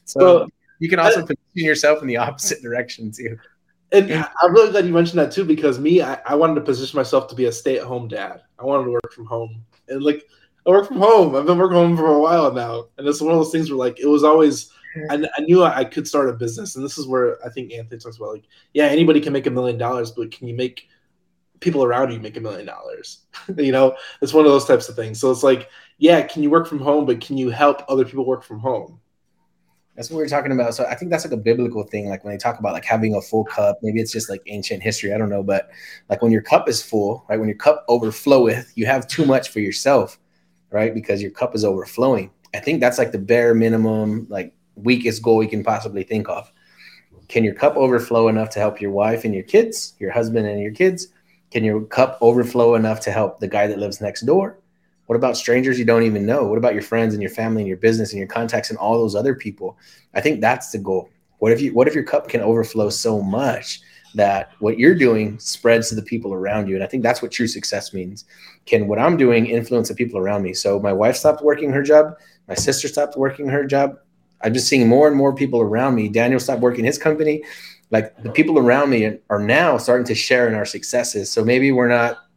So 0.06 0.48
you 0.80 0.90
can 0.90 1.00
also 1.00 1.22
position 1.22 1.38
yourself 1.54 2.02
in 2.02 2.08
the 2.08 2.18
opposite 2.18 2.62
direction 2.62 3.12
too. 3.12 3.38
And 3.92 4.12
I'm 4.42 4.54
really 4.54 4.72
glad 4.72 4.86
you 4.86 4.94
mentioned 4.94 5.20
that 5.20 5.32
too, 5.32 5.44
because 5.44 5.80
me, 5.80 6.02
I, 6.02 6.20
I 6.26 6.36
wanted 6.36 6.56
to 6.56 6.62
position 6.62 6.98
myself 6.98 7.28
to 7.30 7.36
be 7.36 7.46
a 7.46 7.52
stay-at-home 7.52 8.08
dad. 8.08 8.42
I 8.60 8.64
wanted 8.64 8.86
to 8.86 8.92
work 8.92 9.12
from 9.14 9.26
home, 9.26 9.64
and 9.88 10.04
like 10.04 10.28
I 10.66 10.70
work 10.70 10.88
from 10.88 10.98
home. 10.98 11.36
I've 11.36 11.46
been 11.46 11.58
working 11.58 11.78
home 11.78 11.98
for 11.98 12.08
a 12.08 12.20
while 12.20 12.54
now, 12.54 12.86
and 12.98 13.08
it's 13.08 13.22
one 13.22 13.32
of 13.32 13.40
those 13.40 13.52
things 13.52 13.70
where 13.70 13.78
like 13.78 14.00
it 14.00 14.08
was 14.08 14.24
always. 14.24 14.72
I, 15.12 15.24
I 15.38 15.42
knew 15.42 15.64
I 15.64 15.86
could 15.86 16.08
start 16.08 16.30
a 16.30 16.34
business, 16.34 16.76
and 16.76 16.84
this 16.84 16.98
is 16.98 17.08
where 17.08 17.44
I 17.46 17.50
think 17.50 17.72
Anthony 17.72 18.00
talks 18.00 18.18
about 18.18 18.34
like, 18.34 18.46
yeah, 18.74 18.86
anybody 18.86 19.22
can 19.22 19.34
make 19.34 19.46
a 19.46 19.52
million 19.52 19.78
dollars, 19.78 20.12
but 20.12 20.32
can 20.32 20.48
you 20.48 20.56
make 20.56 20.88
people 21.60 21.84
around 21.84 22.12
you 22.12 22.20
make 22.20 22.38
a 22.38 22.42
million 22.42 22.66
dollars? 22.66 23.26
you 23.58 23.72
know, 23.72 23.96
it's 24.22 24.34
one 24.34 24.46
of 24.46 24.52
those 24.52 24.66
types 24.66 24.90
of 24.90 24.96
things. 24.96 25.20
So 25.20 25.30
it's 25.32 25.44
like, 25.44 25.70
yeah, 26.00 26.22
can 26.22 26.42
you 26.42 26.50
work 26.50 26.68
from 26.68 26.80
home, 26.80 27.06
but 27.06 27.22
can 27.22 27.38
you 27.38 27.50
help 27.50 27.84
other 27.88 28.04
people 28.04 28.26
work 28.26 28.44
from 28.44 28.60
home? 28.60 29.00
That's 30.00 30.10
what 30.10 30.20
we 30.20 30.24
are 30.24 30.30
talking 30.30 30.54
about. 30.54 30.74
So 30.76 30.86
I 30.86 30.96
think 30.96 31.12
that's 31.12 31.26
like 31.26 31.34
a 31.34 31.38
biblical 31.38 31.84
thing. 31.84 32.08
Like 32.08 32.24
when 32.24 32.32
they 32.32 32.38
talk 32.38 32.58
about 32.58 32.72
like 32.72 32.86
having 32.86 33.16
a 33.16 33.22
full 33.22 33.44
cup, 33.44 33.80
maybe 33.82 34.00
it's 34.00 34.14
just 34.14 34.30
like 34.30 34.42
ancient 34.46 34.82
history. 34.82 35.14
I 35.14 35.18
don't 35.18 35.28
know, 35.28 35.44
but 35.44 35.72
like 36.10 36.22
when 36.22 36.32
your 36.32 36.42
cup 36.42 36.70
is 36.70 36.82
full, 36.82 37.26
right? 37.28 37.38
When 37.38 37.50
your 37.50 37.58
cup 37.58 37.86
overfloweth, 37.90 38.72
you 38.76 38.86
have 38.86 39.10
too 39.10 39.26
much 39.26 39.50
for 39.50 39.60
yourself, 39.60 40.18
right? 40.72 40.94
Because 40.94 41.22
your 41.22 41.32
cup 41.32 41.54
is 41.54 41.66
overflowing. 41.66 42.32
I 42.54 42.62
think 42.62 42.80
that's 42.80 42.98
like 42.98 43.12
the 43.12 43.20
bare 43.20 43.54
minimum, 43.54 44.26
like 44.30 44.54
weakest 44.76 45.22
goal 45.22 45.44
you 45.44 45.50
can 45.50 45.66
possibly 45.66 46.04
think 46.04 46.30
of. 46.30 46.50
Can 47.28 47.44
your 47.44 47.54
cup 47.54 47.76
overflow 47.76 48.30
enough 48.30 48.52
to 48.52 48.60
help 48.60 48.80
your 48.80 48.92
wife 48.92 49.26
and 49.26 49.34
your 49.34 49.44
kids, 49.44 49.96
your 50.00 50.12
husband 50.12 50.48
and 50.48 50.62
your 50.62 50.72
kids? 50.72 51.10
Can 51.52 51.66
your 51.66 51.82
cup 51.82 52.18
overflow 52.22 52.76
enough 52.76 53.02
to 53.02 53.12
help 53.12 53.42
the 53.42 53.50
guy 53.50 53.68
that 53.68 53.80
lives 53.80 54.00
next 54.00 54.22
door? 54.22 54.60
What 55.10 55.16
about 55.16 55.36
strangers 55.36 55.80
you 55.80 55.86
don't 55.86 56.04
even 56.04 56.24
know? 56.24 56.46
What 56.46 56.60
about 56.60 56.74
your 56.74 56.84
friends 56.84 57.16
and 57.16 57.24
your 57.24 57.32
family 57.32 57.64
and 57.64 57.68
your 57.68 57.78
business 57.78 58.12
and 58.12 58.20
your 58.20 58.28
contacts 58.28 58.70
and 58.70 58.78
all 58.78 58.96
those 58.96 59.16
other 59.16 59.34
people? 59.34 59.76
I 60.14 60.22
think 60.22 60.40
that's 60.40 60.70
the 60.70 60.78
goal. 60.78 61.10
What 61.40 61.52
if 61.52 61.60
you 61.62 61.74
what 61.74 61.88
if 61.88 61.96
your 61.96 62.04
cup 62.04 62.28
can 62.28 62.42
overflow 62.42 62.92
so 62.92 63.20
much 63.20 63.82
that 64.14 64.52
what 64.60 64.78
you're 64.78 64.94
doing 64.94 65.40
spreads 65.40 65.90
to 65.90 65.96
the 65.96 66.04
people 66.04 66.32
around 66.32 66.68
you? 66.68 66.76
And 66.76 66.84
I 66.84 66.88
think 66.88 67.02
that's 67.02 67.24
what 67.24 67.32
true 67.32 67.48
success 67.48 67.92
means. 67.92 68.26
Can 68.68 68.88
what 68.88 69.00
I'm 69.00 69.18
doing 69.18 69.48
influence 69.48 69.88
the 69.88 69.96
people 69.96 70.20
around 70.20 70.44
me? 70.44 70.54
So 70.54 70.80
my 70.80 70.94
wife 70.94 71.16
stopped 71.16 71.44
working 71.44 71.72
her 71.72 71.82
job, 71.82 72.14
my 72.48 72.54
sister 72.54 72.88
stopped 72.88 73.18
working 73.18 73.48
her 73.48 73.66
job. 73.66 73.98
I'm 74.44 74.54
just 74.54 74.68
seeing 74.68 74.88
more 74.88 75.08
and 75.08 75.18
more 75.18 75.34
people 75.34 75.60
around 75.60 75.96
me. 75.96 76.08
Daniel 76.10 76.40
stopped 76.40 76.62
working 76.62 76.86
his 76.86 77.00
company. 77.00 77.44
Like 77.90 78.16
the 78.22 78.30
people 78.30 78.60
around 78.60 78.92
me 78.92 79.18
are 79.32 79.40
now 79.40 79.80
starting 79.80 80.06
to 80.06 80.14
share 80.14 80.48
in 80.48 80.54
our 80.54 80.66
successes. 80.66 81.32
So 81.32 81.44
maybe 81.44 81.72
we're 81.72 81.88
not 81.88 82.29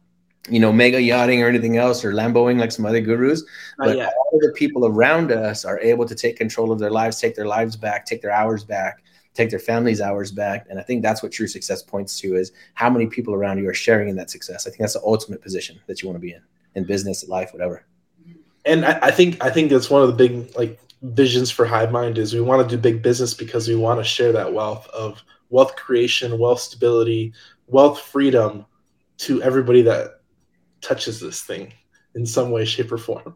you 0.49 0.59
know, 0.59 0.73
mega 0.73 1.01
yachting 1.01 1.41
or 1.41 1.47
anything 1.47 1.77
else 1.77 2.03
or 2.03 2.11
Lamboing 2.11 2.59
like 2.59 2.71
some 2.71 2.85
other 2.85 2.99
gurus. 2.99 3.43
Oh, 3.79 3.85
but 3.85 3.97
all 3.97 4.39
the 4.41 4.51
people 4.55 4.85
around 4.85 5.31
us 5.31 5.63
are 5.63 5.79
able 5.79 6.05
to 6.05 6.15
take 6.15 6.35
control 6.35 6.71
of 6.71 6.79
their 6.79 6.91
lives, 6.91 7.19
take 7.19 7.35
their 7.35 7.47
lives 7.47 7.75
back, 7.75 8.05
take 8.05 8.21
their 8.21 8.31
hours 8.31 8.63
back, 8.63 9.03
take 9.33 9.49
their 9.49 9.59
families' 9.59 10.01
hours 10.01 10.31
back. 10.31 10.67
And 10.69 10.79
I 10.79 10.83
think 10.83 11.01
that's 11.01 11.23
what 11.23 11.31
true 11.31 11.47
success 11.47 11.81
points 11.81 12.19
to 12.19 12.35
is 12.35 12.51
how 12.73 12.89
many 12.89 13.07
people 13.07 13.33
around 13.33 13.57
you 13.59 13.69
are 13.69 13.73
sharing 13.73 14.09
in 14.09 14.15
that 14.17 14.29
success. 14.29 14.67
I 14.67 14.69
think 14.69 14.81
that's 14.81 14.93
the 14.93 15.03
ultimate 15.03 15.41
position 15.41 15.79
that 15.87 16.01
you 16.01 16.09
want 16.09 16.17
to 16.17 16.25
be 16.25 16.33
in, 16.33 16.41
in 16.75 16.83
business, 16.83 17.27
life, 17.27 17.53
whatever. 17.53 17.85
And 18.65 18.85
I, 18.85 18.99
I 19.03 19.11
think 19.11 19.43
I 19.43 19.49
think 19.49 19.69
that's 19.69 19.89
one 19.89 20.01
of 20.01 20.07
the 20.07 20.13
big 20.27 20.55
like 20.55 20.79
visions 21.01 21.51
for 21.51 21.65
Hive 21.65 21.91
Mind 21.91 22.17
is 22.17 22.33
we 22.33 22.41
want 22.41 22.67
to 22.67 22.75
do 22.75 22.81
big 22.81 23.01
business 23.01 23.33
because 23.33 23.67
we 23.67 23.75
want 23.75 23.99
to 23.99 24.03
share 24.03 24.31
that 24.33 24.53
wealth 24.53 24.87
of 24.87 25.21
wealth 25.49 25.75
creation, 25.75 26.37
wealth 26.37 26.59
stability, 26.59 27.33
wealth 27.67 27.99
freedom 27.99 28.65
to 29.17 29.41
everybody 29.43 29.81
that 29.81 30.21
touches 30.83 31.19
this 31.19 31.41
thing 31.41 31.73
in 32.15 32.25
some 32.25 32.51
way, 32.51 32.65
shape, 32.65 32.91
or 32.91 32.97
form. 32.97 33.35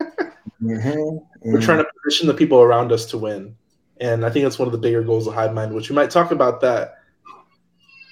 mm-hmm. 0.00 0.62
Mm-hmm. 0.62 1.52
We're 1.52 1.60
trying 1.60 1.78
to 1.78 1.86
position 2.04 2.28
the 2.28 2.34
people 2.34 2.60
around 2.60 2.92
us 2.92 3.06
to 3.06 3.18
win. 3.18 3.56
And 4.00 4.24
I 4.24 4.30
think 4.30 4.44
that's 4.44 4.58
one 4.58 4.68
of 4.68 4.72
the 4.72 4.78
bigger 4.78 5.02
goals 5.02 5.26
of 5.26 5.34
Hive 5.34 5.54
Mind, 5.54 5.74
which 5.74 5.88
we 5.88 5.96
might 5.96 6.10
talk 6.10 6.30
about 6.30 6.60
that 6.60 6.94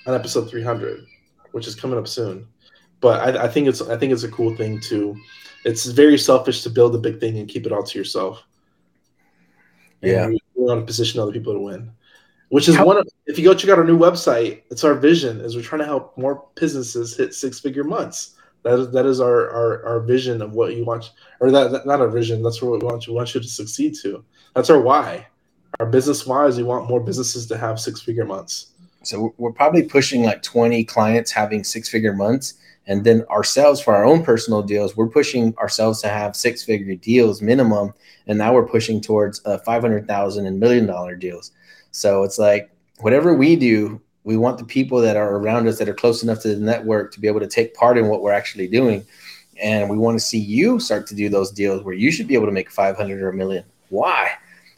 on 0.07 0.15
episode 0.15 0.49
300, 0.49 1.05
which 1.53 1.67
is 1.67 1.75
coming 1.75 1.99
up 1.99 2.09
soon. 2.09 2.47
But 3.01 3.37
I, 3.37 3.45
I 3.45 3.49
think 3.49 3.67
it's 3.67 3.81
I 3.81 3.97
think 3.97 4.13
it's 4.13 4.25
a 4.25 4.31
cool 4.31 4.55
thing 4.57 4.81
to. 4.83 5.17
It's 5.65 5.87
very 5.87 6.19
selfish 6.19 6.63
to 6.63 6.71
build 6.71 6.95
a 6.95 6.99
big 6.99 7.21
thing 7.21 7.39
and 7.39 7.49
keep 7.49 7.67
it 7.67 7.73
all 7.73 7.83
to 7.83 7.99
yourself. 7.99 8.43
Yeah, 10.03 10.29
we 10.29 10.39
want 10.55 10.81
to 10.81 10.87
position 10.87 11.21
other 11.21 11.33
people 11.33 11.53
to 11.53 11.59
win, 11.59 11.93
which 12.51 12.69
is 12.69 12.77
How- 12.77 12.87
one 12.87 12.99
of. 12.99 13.09
If 13.27 13.39
you 13.39 13.45
go 13.45 13.55
check 13.55 13.71
out 13.71 13.79
our 13.79 13.85
new 13.85 13.99
website, 13.99 14.63
it's 14.71 14.85
our 14.85 14.95
vision 14.95 15.41
is 15.41 15.57
we're 15.57 15.63
trying 15.63 15.81
to 15.81 15.87
help 15.87 16.17
more 16.19 16.47
businesses 16.55 17.17
hit 17.17 17.35
six 17.35 17.59
figure 17.61 17.85
months. 17.85 18.37
That 18.63 18.79
is 18.79 18.91
that 18.91 19.07
is 19.07 19.21
our, 19.21 19.51
our 19.51 19.85
our 19.87 20.01
vision 20.01 20.43
of 20.43 20.53
what 20.53 20.77
you 20.77 20.85
want, 20.85 21.13
or 21.41 21.51
that, 21.51 21.73
that 21.73 21.87
not 21.87 22.01
our 22.01 22.09
vision. 22.09 22.43
That's 22.43 22.61
what 22.61 22.73
we 22.73 22.87
want 22.87 23.07
you 23.07 23.15
want 23.15 23.35
you 23.35 23.41
to 23.41 23.49
succeed 23.49 23.95
to. 24.03 24.25
That's 24.55 24.71
our 24.71 24.81
why. 24.81 25.27
Our 25.79 25.87
business 25.87 26.27
why 26.27 26.47
is 26.47 26.57
we 26.57 26.65
want 26.65 26.89
more 26.89 27.01
businesses 27.01 27.47
to 27.47 27.57
have 27.57 27.81
six 27.81 28.03
figure 28.03 28.25
months. 28.25 28.73
So 29.03 29.35
we're 29.39 29.53
probably 29.53 29.83
pushing 29.83 30.25
like 30.25 30.43
20 30.43 30.85
clients 30.85 31.31
having 31.31 31.65
six 31.65 31.89
figure 31.89 32.15
months. 32.15 32.55
And 32.87 33.05
then 33.05 33.25
ourselves 33.31 33.81
for 33.81 33.95
our 33.95 34.05
own 34.05 34.25
personal 34.25 34.63
deals, 34.63 34.97
we're 34.97 35.09
pushing 35.09 35.55
ourselves 35.59 36.03
to 36.03 36.09
have 36.09 36.35
six 36.35 36.65
figure 36.65 36.97
deals 36.97 37.41
minimum. 37.41 37.95
And 38.27 38.37
now 38.37 38.53
we're 38.53 38.67
pushing 38.67 39.01
towards 39.01 39.41
uh, 39.47 39.59
500,000 39.59 40.47
and 40.47 40.59
million 40.59 40.87
dollar 40.87 41.15
deals. 41.15 41.53
So 41.93 42.25
it's 42.25 42.39
like 42.39 42.71
whatever 42.99 43.35
we 43.35 43.57
do, 43.57 44.01
we 44.25 44.37
want 44.37 44.59
the 44.59 44.65
people 44.65 45.01
that 45.01 45.17
are 45.17 45.37
around 45.37 45.67
us 45.67 45.79
that 45.79 45.89
are 45.89 45.95
close 45.95 46.23
enough 46.23 46.41
to 46.41 46.49
the 46.49 46.61
network 46.61 47.13
to 47.13 47.21
be 47.21 47.29
able 47.29 47.41
to 47.41 47.47
take 47.47 47.75
part 47.75 47.97
in 47.97 48.09
what 48.09 48.23
we're 48.23 48.33
actually 48.33 48.69
doing. 48.69 49.07
And 49.63 49.91
we 49.91 49.99
want 49.99 50.19
to 50.19 50.25
see 50.25 50.39
you 50.39 50.81
start 50.81 51.07
to 51.09 51.15
do 51.15 51.29
those 51.29 51.51
deals 51.51 51.83
where 51.83 51.95
you 51.95 52.11
should 52.11 52.29
be 52.29 52.35
able 52.35 52.47
to 52.47 52.53
make 52.53 52.71
500 52.71 53.21
or 53.21 53.31
a 53.31 53.35
million. 53.35 53.65
Why? 53.89 54.31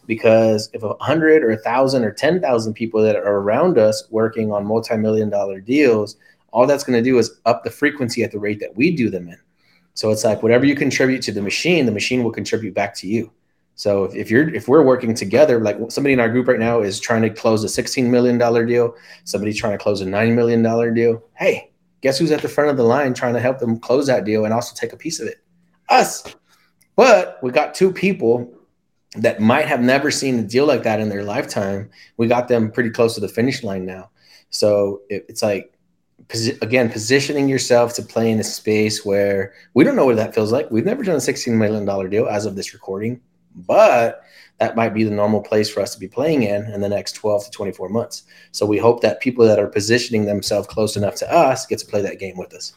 Because 0.07 0.71
if 0.73 0.83
a 0.83 0.89
100 0.89 1.45
or 1.45 1.51
a 1.51 1.55
1000 1.55 2.05
or 2.05 2.13
10000 2.13 2.75
people 2.75 3.03
that 3.03 3.17
are 3.17 3.37
around 3.37 3.79
us 3.79 4.05
working 4.11 4.53
on 4.53 4.67
multi-million 4.67 5.31
dollar 5.31 5.61
deals 5.61 6.17
all 6.53 6.67
that's 6.67 6.85
going 6.85 7.03
to 7.03 7.11
do 7.11 7.19
is 7.19 7.41
up 7.47 7.65
the 7.65 7.71
frequency 7.71 8.23
at 8.23 8.31
the 8.31 8.39
rate 8.39 8.61
that 8.61 8.77
we 8.77 8.95
do 8.95 9.11
them 9.11 9.29
in. 9.29 9.39
So 9.95 10.11
it's 10.11 10.25
like 10.25 10.43
whatever 10.43 10.65
you 10.65 10.75
contribute 10.75 11.23
to 11.23 11.33
the 11.33 11.43
machine 11.43 11.87
the 11.87 11.93
machine 11.93 12.23
will 12.23 12.31
contribute 12.31 12.75
back 12.75 12.95
to 12.97 13.07
you 13.07 13.31
so 13.75 14.05
if, 14.05 14.31
you're 14.31 14.53
if 14.55 14.69
we're 14.69 14.83
working 14.83 15.15
together, 15.15 15.61
like 15.61 15.77
somebody 15.89 16.13
in 16.13 16.21
our 16.21 16.29
group 16.29 16.49
right 16.49 16.59
now 16.59 16.81
is 16.81 17.01
trying 17.01 17.23
to 17.23 17.31
close 17.31 17.65
a 17.65 17.83
$16 17.83 18.07
million 18.07 18.39
deal, 18.67 18.95
somebody's 19.25 19.59
trying 19.59 19.73
to 19.73 19.83
close 19.83 20.01
a 20.01 20.05
$9 20.05 20.35
million 20.35 20.95
deal. 20.95 21.23
Hey, 21.35 21.73
guess 22.01 22.19
who's 22.19 22.31
at 22.31 22.43
the 22.43 22.49
front 22.49 22.71
of 22.71 22.77
the 22.77 22.83
line 22.83 23.15
trying 23.15 23.35
to 23.35 23.41
help 23.41 23.59
them 23.59 23.79
close 23.79 24.07
that 24.07 24.25
deal 24.25 24.45
and 24.45 24.53
also 24.53 24.75
take 24.75 24.93
a 24.93 24.97
piece 24.97 25.21
of 25.21 25.27
it? 25.27 25.43
Us. 25.89 26.25
But 26.97 27.39
we 27.43 27.51
got 27.51 27.75
two 27.75 27.93
people 27.93 28.53
that 29.17 29.41
might 29.41 29.67
have 29.67 29.81
never 29.81 30.11
seen 30.11 30.39
a 30.39 30.43
deal 30.43 30.67
like 30.67 30.83
that 30.83 31.01
in 31.01 31.09
their 31.09 31.25
lifetime. 31.25 31.91
We 32.17 32.27
got 32.27 32.49
them 32.49 32.71
pretty 32.71 32.91
close 32.91 33.15
to 33.15 33.21
the 33.21 33.29
finish 33.29 33.63
line 33.63 33.87
now. 33.87 34.11
So 34.51 35.03
it, 35.09 35.25
it's 35.29 35.43
like 35.43 35.73
again 36.63 36.89
positioning 36.89 37.49
yourself 37.49 37.95
to 37.95 38.03
play 38.03 38.31
in 38.31 38.39
a 38.39 38.45
space 38.45 39.05
where 39.05 39.55
we 39.75 39.83
don't 39.83 39.97
know 39.97 40.07
what 40.07 40.17
that 40.17 40.35
feels 40.35 40.53
like. 40.53 40.71
We've 40.71 40.85
never 40.85 41.03
done 41.03 41.17
a 41.17 41.19
$16 41.19 41.53
million 41.55 42.11
deal 42.11 42.27
as 42.29 42.47
of 42.47 42.55
this 42.55 42.73
recording 42.73 43.21
but 43.55 44.23
that 44.59 44.77
might 44.77 44.95
be 44.95 45.03
the 45.03 45.11
normal 45.11 45.41
place 45.41 45.69
for 45.69 45.81
us 45.81 45.93
to 45.93 46.01
be 46.01 46.07
playing 46.07 46.45
in 46.45 46.67
in 46.73 46.81
the 46.81 46.89
next 46.89 47.13
12 47.13 47.47
to 47.47 47.51
24 47.51 47.89
months. 47.89 48.23
So 48.53 48.65
we 48.65 48.79
hope 48.79 49.01
that 49.01 49.21
people 49.21 49.45
that 49.47 49.59
are 49.59 49.67
positioning 49.67 50.25
themselves 50.25 50.69
close 50.69 50.97
enough 50.97 51.17
to 51.17 51.33
us 51.33 51.67
get 51.67 51.79
to 51.81 51.87
play 51.87 52.01
that 52.03 52.21
game 52.21 52.37
with 52.37 52.55
us. 52.55 52.75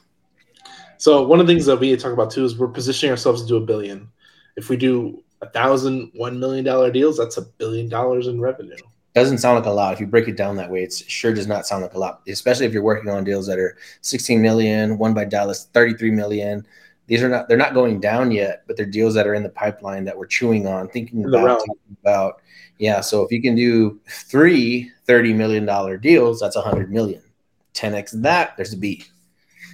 So 0.97 1.25
one 1.27 1.39
of 1.39 1.45
the 1.45 1.53
things 1.53 1.65
that 1.65 1.79
we 1.79 1.95
talk 1.95 2.13
about 2.13 2.31
too 2.31 2.45
is 2.45 2.57
we're 2.57 2.67
positioning 2.67 3.11
ourselves 3.11 3.41
to 3.43 3.47
do 3.47 3.57
a 3.57 3.61
billion. 3.61 4.09
If 4.55 4.69
we 4.69 4.77
do 4.77 5.23
a 5.41 5.49
thousand 5.49 6.11
one 6.15 6.39
million 6.39 6.65
dollar 6.65 6.89
deals, 6.89 7.17
that's 7.17 7.37
a 7.37 7.43
billion 7.43 7.89
dollars 7.89 8.27
in 8.27 8.39
revenue. 8.39 8.77
Doesn't 9.13 9.37
sound 9.37 9.55
like 9.55 9.65
a 9.65 9.71
lot. 9.71 9.93
If 9.93 9.99
you 9.99 10.07
break 10.07 10.27
it 10.27 10.35
down 10.35 10.57
that 10.57 10.71
way, 10.71 10.83
it 10.83 10.93
sure 10.93 11.33
does 11.33 11.47
not 11.47 11.65
sound 11.65 11.83
like 11.83 11.93
a 11.93 11.99
lot, 11.99 12.21
especially 12.27 12.65
if 12.65 12.73
you're 12.73 12.83
working 12.83 13.09
on 13.09 13.23
deals 13.23 13.47
that 13.47 13.59
are 13.59 13.77
16 14.01 14.41
million, 14.41 14.97
one 14.97 15.13
by 15.13 15.23
Dallas, 15.23 15.69
33 15.73 16.11
million, 16.11 16.65
these 17.07 17.21
are 17.21 17.29
not 17.29 17.47
they're 17.47 17.57
not 17.57 17.73
going 17.73 17.99
down 17.99 18.31
yet, 18.31 18.63
but 18.67 18.77
they're 18.77 18.85
deals 18.85 19.13
that 19.13 19.27
are 19.27 19.35
in 19.35 19.43
the 19.43 19.49
pipeline 19.49 20.05
that 20.05 20.17
we're 20.17 20.25
chewing 20.25 20.67
on, 20.67 20.87
thinking 20.89 21.25
about, 21.25 21.61
about. 22.01 22.41
Yeah, 22.79 23.01
so 23.01 23.23
if 23.23 23.31
you 23.31 23.41
can 23.41 23.55
do 23.55 23.99
three 24.09 24.91
30 25.05 25.33
million 25.33 25.65
dollar 25.65 25.97
deals, 25.97 26.39
that's 26.39 26.55
a 26.55 26.61
hundred 26.61 26.91
million. 26.91 27.21
10x 27.73 28.21
that, 28.21 28.55
there's 28.57 28.73
a 28.73 28.77
B. 28.77 29.03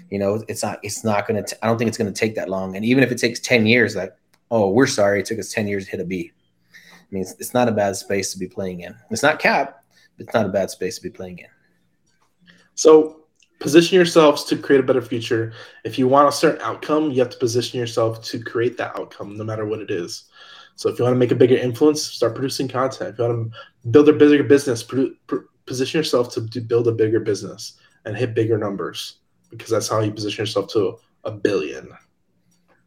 You 0.09 0.19
know, 0.19 0.43
it's 0.47 0.61
not 0.61 0.79
it's 0.83 1.03
not 1.03 1.25
gonna 1.27 1.43
t- 1.43 1.55
I 1.61 1.67
don't 1.67 1.77
think 1.77 1.88
it's 1.88 1.97
gonna 1.97 2.11
take 2.11 2.35
that 2.35 2.50
long. 2.50 2.75
And 2.75 2.83
even 2.83 3.03
if 3.03 3.11
it 3.11 3.17
takes 3.17 3.39
10 3.39 3.65
years, 3.65 3.95
like, 3.95 4.13
oh, 4.50 4.69
we're 4.69 4.88
sorry, 4.88 5.19
it 5.21 5.25
took 5.25 5.39
us 5.39 5.53
10 5.53 5.67
years 5.67 5.85
to 5.85 5.91
hit 5.91 6.00
a 6.01 6.05
B. 6.05 6.31
I 6.73 7.05
mean, 7.11 7.23
it's, 7.23 7.33
it's 7.39 7.53
not 7.53 7.69
a 7.69 7.71
bad 7.71 7.95
space 7.95 8.31
to 8.33 8.39
be 8.39 8.47
playing 8.47 8.81
in. 8.81 8.95
It's 9.09 9.23
not 9.23 9.39
cap, 9.39 9.83
but 10.17 10.25
it's 10.25 10.33
not 10.33 10.45
a 10.45 10.50
bad 10.50 10.69
space 10.69 10.97
to 10.97 11.01
be 11.01 11.09
playing 11.09 11.39
in. 11.39 11.47
So 12.75 13.20
position 13.62 13.96
yourselves 13.96 14.44
to 14.46 14.58
create 14.58 14.80
a 14.80 14.84
better 14.84 15.01
future. 15.01 15.53
If 15.86 15.98
you 15.98 16.08
want 16.08 16.27
a 16.27 16.32
certain 16.32 16.62
outcome, 16.62 17.12
you 17.12 17.20
have 17.20 17.30
to 17.30 17.38
position 17.38 17.80
yourself 17.80 18.22
to 18.24 18.44
create 18.44 18.75
that 18.77 18.98
outcome, 19.00 19.38
no 19.38 19.44
matter 19.44 19.65
what 19.65 19.80
it 19.80 19.91
is. 19.91 20.25
So 20.75 20.89
if 20.89 20.98
you 20.98 21.06
want 21.06 21.13
to 21.13 21.20
make 21.20 21.32
a 21.32 21.36
bigger 21.36 21.56
influence, 21.56 22.01
start 22.01 22.34
producing 22.34 22.68
content. 22.68 23.12
If 23.12 23.20
you 23.20 23.25
want 23.25 23.53
to 23.53 23.89
build 23.89 24.10
a 24.10 24.13
bigger 24.13 24.44
business, 24.44 24.84
produ- 24.84 25.15
pr- 25.27 25.48
position 25.65 26.00
yourself 26.00 26.34
to, 26.34 26.50
to 26.50 26.60
build 26.60 26.88
a 26.88 26.91
bigger 26.91 27.20
business 27.20 27.77
and 28.06 28.18
hit 28.18 28.34
bigger 28.34 28.58
numbers 28.58 29.18
because 29.51 29.70
that's 29.70 29.88
how 29.88 30.00
you 30.00 30.12
position 30.12 30.41
yourself 30.41 30.68
to 30.72 30.98
a 31.24 31.32
billion 31.32 31.89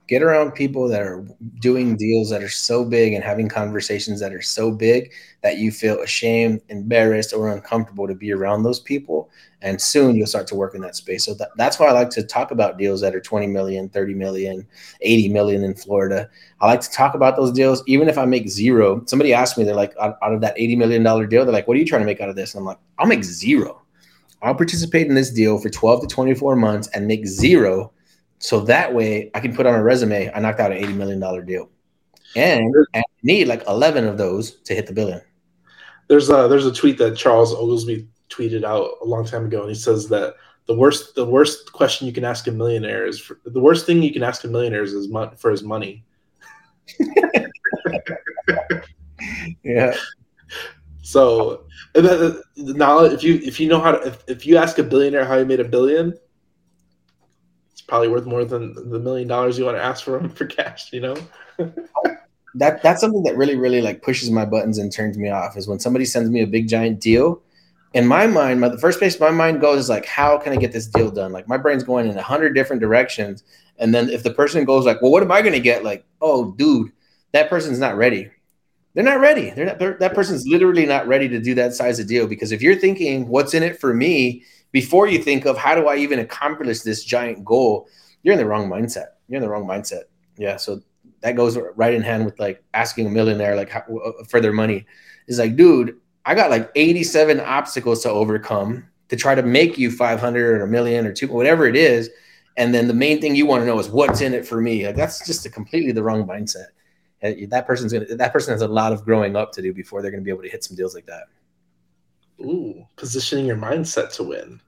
get 0.06 0.22
around 0.22 0.52
people 0.52 0.86
that 0.88 1.00
are 1.00 1.26
doing 1.60 1.96
deals 1.96 2.28
that 2.28 2.42
are 2.42 2.48
so 2.48 2.84
big 2.84 3.14
and 3.14 3.24
having 3.24 3.48
conversations 3.48 4.20
that 4.20 4.34
are 4.34 4.42
so 4.42 4.70
big 4.70 5.12
that 5.42 5.58
you 5.58 5.72
feel 5.72 5.98
ashamed, 6.00 6.60
embarrassed, 6.68 7.32
or 7.32 7.50
uncomfortable 7.50 8.06
to 8.06 8.14
be 8.14 8.30
around 8.30 8.62
those 8.62 8.80
people. 8.80 9.30
And 9.62 9.80
soon 9.80 10.14
you'll 10.14 10.26
start 10.26 10.46
to 10.48 10.54
work 10.54 10.74
in 10.74 10.82
that 10.82 10.94
space. 10.94 11.24
So 11.24 11.32
that, 11.34 11.50
that's 11.56 11.78
why 11.78 11.86
I 11.86 11.92
like 11.92 12.10
to 12.10 12.22
talk 12.22 12.50
about 12.50 12.76
deals 12.76 13.00
that 13.00 13.14
are 13.14 13.20
20 13.20 13.46
million, 13.46 13.88
30 13.88 14.14
million, 14.14 14.66
80 15.00 15.30
million 15.30 15.64
in 15.64 15.74
Florida. 15.74 16.28
I 16.60 16.66
like 16.66 16.82
to 16.82 16.90
talk 16.90 17.14
about 17.14 17.36
those 17.36 17.52
deals, 17.52 17.82
even 17.86 18.08
if 18.08 18.18
I 18.18 18.26
make 18.26 18.48
zero. 18.48 19.02
Somebody 19.06 19.32
asked 19.32 19.56
me, 19.56 19.64
they're 19.64 19.74
like, 19.74 19.94
out, 19.98 20.18
out 20.22 20.34
of 20.34 20.42
that 20.42 20.56
$80 20.56 20.76
million 20.76 21.02
deal, 21.02 21.44
they're 21.44 21.46
like, 21.46 21.66
what 21.66 21.78
are 21.78 21.80
you 21.80 21.86
trying 21.86 22.02
to 22.02 22.06
make 22.06 22.20
out 22.20 22.28
of 22.28 22.36
this? 22.36 22.52
And 22.52 22.60
I'm 22.60 22.66
like, 22.66 22.78
I'll 22.98 23.06
make 23.06 23.24
zero. 23.24 23.80
I'll 24.42 24.54
participate 24.54 25.06
in 25.06 25.14
this 25.14 25.30
deal 25.30 25.58
for 25.58 25.70
12 25.70 26.02
to 26.02 26.06
24 26.06 26.56
months 26.56 26.88
and 26.88 27.06
make 27.06 27.26
zero 27.26 27.93
so 28.44 28.60
that 28.60 28.92
way 28.92 29.30
I 29.34 29.40
can 29.40 29.56
put 29.56 29.64
on 29.64 29.74
a 29.74 29.82
resume, 29.82 30.30
I 30.34 30.38
knocked 30.38 30.60
out 30.60 30.70
an 30.70 30.76
$80 30.76 30.96
million 30.96 31.46
deal. 31.46 31.70
And, 32.36 32.74
I 32.94 33.02
need 33.22 33.48
like 33.48 33.66
11 33.66 34.06
of 34.06 34.18
those 34.18 34.56
to 34.64 34.74
hit 34.74 34.86
the 34.86 34.92
billion. 34.92 35.22
There's 36.08 36.28
a, 36.28 36.46
there's 36.46 36.66
a 36.66 36.72
tweet 36.74 36.98
that 36.98 37.16
Charles 37.16 37.54
Oglesby 37.54 38.06
tweeted 38.28 38.62
out 38.62 38.98
a 39.00 39.06
long 39.06 39.24
time 39.24 39.46
ago. 39.46 39.60
And 39.60 39.70
he 39.70 39.74
says 39.74 40.10
that 40.10 40.34
the 40.66 40.74
worst, 40.74 41.14
the 41.14 41.24
worst 41.24 41.72
question 41.72 42.06
you 42.06 42.12
can 42.12 42.26
ask 42.26 42.46
a 42.46 42.52
millionaire 42.52 43.06
is 43.06 43.18
for, 43.18 43.40
the 43.46 43.60
worst 43.60 43.86
thing 43.86 44.02
you 44.02 44.12
can 44.12 44.22
ask 44.22 44.44
a 44.44 44.48
millionaire 44.48 44.82
is 44.82 44.92
his 44.92 45.08
mo- 45.08 45.32
for 45.38 45.50
his 45.50 45.62
money. 45.62 46.04
yeah. 49.62 49.96
So 51.00 51.64
now 52.56 53.04
if 53.04 53.22
you, 53.22 53.40
if 53.42 53.58
you 53.58 53.68
know 53.68 53.80
how 53.80 53.92
to, 53.92 54.06
if, 54.06 54.22
if 54.28 54.44
you 54.46 54.58
ask 54.58 54.78
a 54.78 54.82
billionaire 54.82 55.24
how 55.24 55.38
he 55.38 55.44
made 55.44 55.60
a 55.60 55.64
billion, 55.64 56.12
probably 57.86 58.08
worth 58.08 58.26
more 58.26 58.44
than 58.44 58.74
the 58.90 58.98
million 58.98 59.28
dollars 59.28 59.58
you 59.58 59.64
want 59.64 59.76
to 59.76 59.82
ask 59.82 60.04
for 60.04 60.18
them 60.18 60.30
for 60.30 60.46
cash, 60.46 60.92
you 60.92 61.00
know? 61.00 61.16
that 62.54 62.82
that's 62.82 63.00
something 63.00 63.22
that 63.24 63.36
really, 63.36 63.56
really 63.56 63.82
like 63.82 64.02
pushes 64.02 64.30
my 64.30 64.44
buttons 64.44 64.78
and 64.78 64.92
turns 64.92 65.18
me 65.18 65.28
off 65.28 65.56
is 65.56 65.68
when 65.68 65.78
somebody 65.78 66.04
sends 66.04 66.30
me 66.30 66.40
a 66.40 66.46
big 66.46 66.68
giant 66.68 67.00
deal. 67.00 67.42
In 67.92 68.06
my 68.06 68.26
mind, 68.26 68.60
my, 68.60 68.68
the 68.68 68.78
first 68.78 68.98
place 68.98 69.20
my 69.20 69.30
mind 69.30 69.60
goes 69.60 69.78
is 69.78 69.88
like, 69.88 70.04
how 70.04 70.36
can 70.38 70.52
I 70.52 70.56
get 70.56 70.72
this 70.72 70.86
deal 70.86 71.10
done? 71.10 71.32
Like 71.32 71.48
my 71.48 71.56
brain's 71.56 71.84
going 71.84 72.08
in 72.08 72.16
a 72.16 72.22
hundred 72.22 72.54
different 72.54 72.80
directions. 72.80 73.44
And 73.78 73.94
then 73.94 74.08
if 74.08 74.22
the 74.22 74.32
person 74.32 74.64
goes 74.64 74.84
like, 74.84 75.00
well, 75.00 75.12
what 75.12 75.22
am 75.22 75.30
I 75.30 75.42
going 75.42 75.52
to 75.52 75.60
get? 75.60 75.84
Like, 75.84 76.04
oh, 76.20 76.52
dude, 76.52 76.90
that 77.32 77.48
person's 77.48 77.78
not 77.78 77.96
ready. 77.96 78.30
They're 78.94 79.04
not 79.04 79.20
ready. 79.20 79.50
They're 79.50 79.66
not, 79.66 79.78
they're, 79.78 79.96
that 79.98 80.14
person's 80.14 80.46
literally 80.46 80.86
not 80.86 81.06
ready 81.06 81.28
to 81.28 81.40
do 81.40 81.54
that 81.56 81.74
size 81.74 81.98
of 81.98 82.06
deal 82.06 82.26
because 82.26 82.52
if 82.52 82.62
you're 82.62 82.76
thinking 82.76 83.28
what's 83.28 83.54
in 83.54 83.62
it 83.62 83.78
for 83.78 83.92
me, 83.92 84.44
before 84.74 85.06
you 85.06 85.22
think 85.22 85.46
of 85.46 85.56
how 85.56 85.76
do 85.76 85.86
I 85.86 85.94
even 85.98 86.18
accomplish 86.18 86.80
this 86.80 87.04
giant 87.04 87.44
goal, 87.44 87.86
you're 88.24 88.32
in 88.32 88.40
the 88.40 88.44
wrong 88.44 88.68
mindset. 88.68 89.06
You're 89.28 89.36
in 89.36 89.42
the 89.42 89.48
wrong 89.48 89.66
mindset. 89.66 90.02
Yeah. 90.36 90.56
So 90.56 90.82
that 91.20 91.36
goes 91.36 91.56
right 91.76 91.94
in 91.94 92.02
hand 92.02 92.24
with 92.24 92.40
like 92.40 92.60
asking 92.74 93.06
a 93.06 93.10
millionaire 93.10 93.54
like 93.54 93.70
how, 93.70 93.82
uh, 93.82 94.24
for 94.28 94.40
their 94.40 94.52
money. 94.52 94.84
Is 95.28 95.38
like, 95.38 95.54
dude, 95.54 95.96
I 96.26 96.34
got 96.34 96.50
like 96.50 96.72
87 96.74 97.38
obstacles 97.38 98.02
to 98.02 98.10
overcome 98.10 98.84
to 99.10 99.16
try 99.16 99.36
to 99.36 99.44
make 99.44 99.78
you 99.78 99.92
500 99.92 100.60
or 100.60 100.64
a 100.64 100.68
million 100.68 101.06
or 101.06 101.12
two, 101.12 101.28
whatever 101.28 101.66
it 101.66 101.76
is. 101.76 102.10
And 102.56 102.74
then 102.74 102.88
the 102.88 102.94
main 102.94 103.20
thing 103.20 103.36
you 103.36 103.46
want 103.46 103.62
to 103.62 103.66
know 103.66 103.78
is 103.78 103.88
what's 103.88 104.22
in 104.22 104.34
it 104.34 104.44
for 104.44 104.60
me. 104.60 104.88
Like 104.88 104.96
that's 104.96 105.24
just 105.24 105.46
a 105.46 105.50
completely 105.50 105.92
the 105.92 106.02
wrong 106.02 106.26
mindset. 106.26 106.66
That 107.22 107.64
person's 107.68 107.92
gonna. 107.92 108.16
That 108.16 108.32
person 108.32 108.52
has 108.52 108.60
a 108.60 108.68
lot 108.68 108.92
of 108.92 109.04
growing 109.04 109.36
up 109.36 109.52
to 109.52 109.62
do 109.62 109.72
before 109.72 110.02
they're 110.02 110.10
gonna 110.10 110.24
be 110.24 110.30
able 110.32 110.42
to 110.42 110.48
hit 110.48 110.64
some 110.64 110.76
deals 110.76 110.96
like 110.96 111.06
that. 111.06 111.26
Ooh, 112.40 112.86
positioning 112.96 113.46
your 113.46 113.56
mindset 113.56 114.12
to 114.14 114.24
win. 114.24 114.60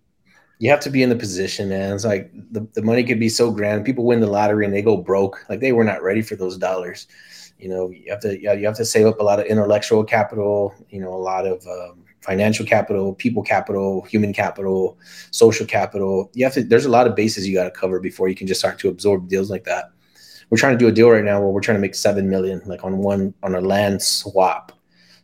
You 0.58 0.70
have 0.70 0.80
to 0.80 0.90
be 0.90 1.02
in 1.02 1.10
the 1.10 1.16
position, 1.16 1.68
man. 1.68 1.94
It's 1.94 2.04
like 2.04 2.30
the, 2.50 2.66
the 2.72 2.82
money 2.82 3.04
could 3.04 3.20
be 3.20 3.28
so 3.28 3.50
grand. 3.50 3.84
People 3.84 4.06
win 4.06 4.20
the 4.20 4.26
lottery 4.26 4.64
and 4.64 4.72
they 4.72 4.82
go 4.82 4.96
broke. 4.96 5.44
Like 5.50 5.60
they 5.60 5.72
were 5.72 5.84
not 5.84 6.02
ready 6.02 6.22
for 6.22 6.34
those 6.34 6.56
dollars. 6.56 7.06
You 7.58 7.68
know, 7.68 7.90
you 7.90 8.10
have 8.10 8.20
to 8.20 8.40
you 8.40 8.66
have 8.66 8.76
to 8.76 8.84
save 8.84 9.06
up 9.06 9.20
a 9.20 9.22
lot 9.22 9.40
of 9.40 9.46
intellectual 9.46 10.04
capital. 10.04 10.74
You 10.88 11.00
know, 11.00 11.12
a 11.12 11.16
lot 11.16 11.46
of 11.46 11.66
um, 11.66 12.04
financial 12.22 12.64
capital, 12.64 13.14
people 13.14 13.42
capital, 13.42 14.02
human 14.02 14.32
capital, 14.32 14.98
social 15.30 15.66
capital. 15.66 16.30
You 16.34 16.44
have 16.44 16.54
to. 16.54 16.64
There's 16.64 16.86
a 16.86 16.90
lot 16.90 17.06
of 17.06 17.14
bases 17.14 17.46
you 17.46 17.54
got 17.54 17.64
to 17.64 17.70
cover 17.70 18.00
before 18.00 18.28
you 18.28 18.34
can 18.34 18.46
just 18.46 18.60
start 18.60 18.78
to 18.80 18.88
absorb 18.88 19.28
deals 19.28 19.50
like 19.50 19.64
that. 19.64 19.90
We're 20.48 20.58
trying 20.58 20.74
to 20.74 20.78
do 20.78 20.88
a 20.88 20.92
deal 20.92 21.10
right 21.10 21.24
now 21.24 21.40
where 21.40 21.50
we're 21.50 21.60
trying 21.60 21.76
to 21.76 21.80
make 21.80 21.94
seven 21.94 22.30
million, 22.30 22.62
like 22.66 22.84
on 22.84 22.98
one 22.98 23.34
on 23.42 23.54
a 23.54 23.60
land 23.60 24.02
swap. 24.02 24.72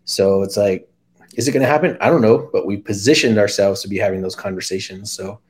So 0.05 0.42
it's 0.42 0.57
like 0.57 0.88
is 1.35 1.49
it 1.49 1.53
going 1.53 1.62
to 1.62 1.68
happen? 1.68 1.97
I 2.01 2.09
don't 2.09 2.23
know, 2.23 2.49
but 2.53 2.66
we 2.66 2.77
positioned 2.77 3.38
ourselves 3.38 3.83
to 3.83 3.88
be 3.88 3.99
having 3.99 4.23
those 4.23 4.37
conversations. 4.37 5.11
So, 5.12 5.40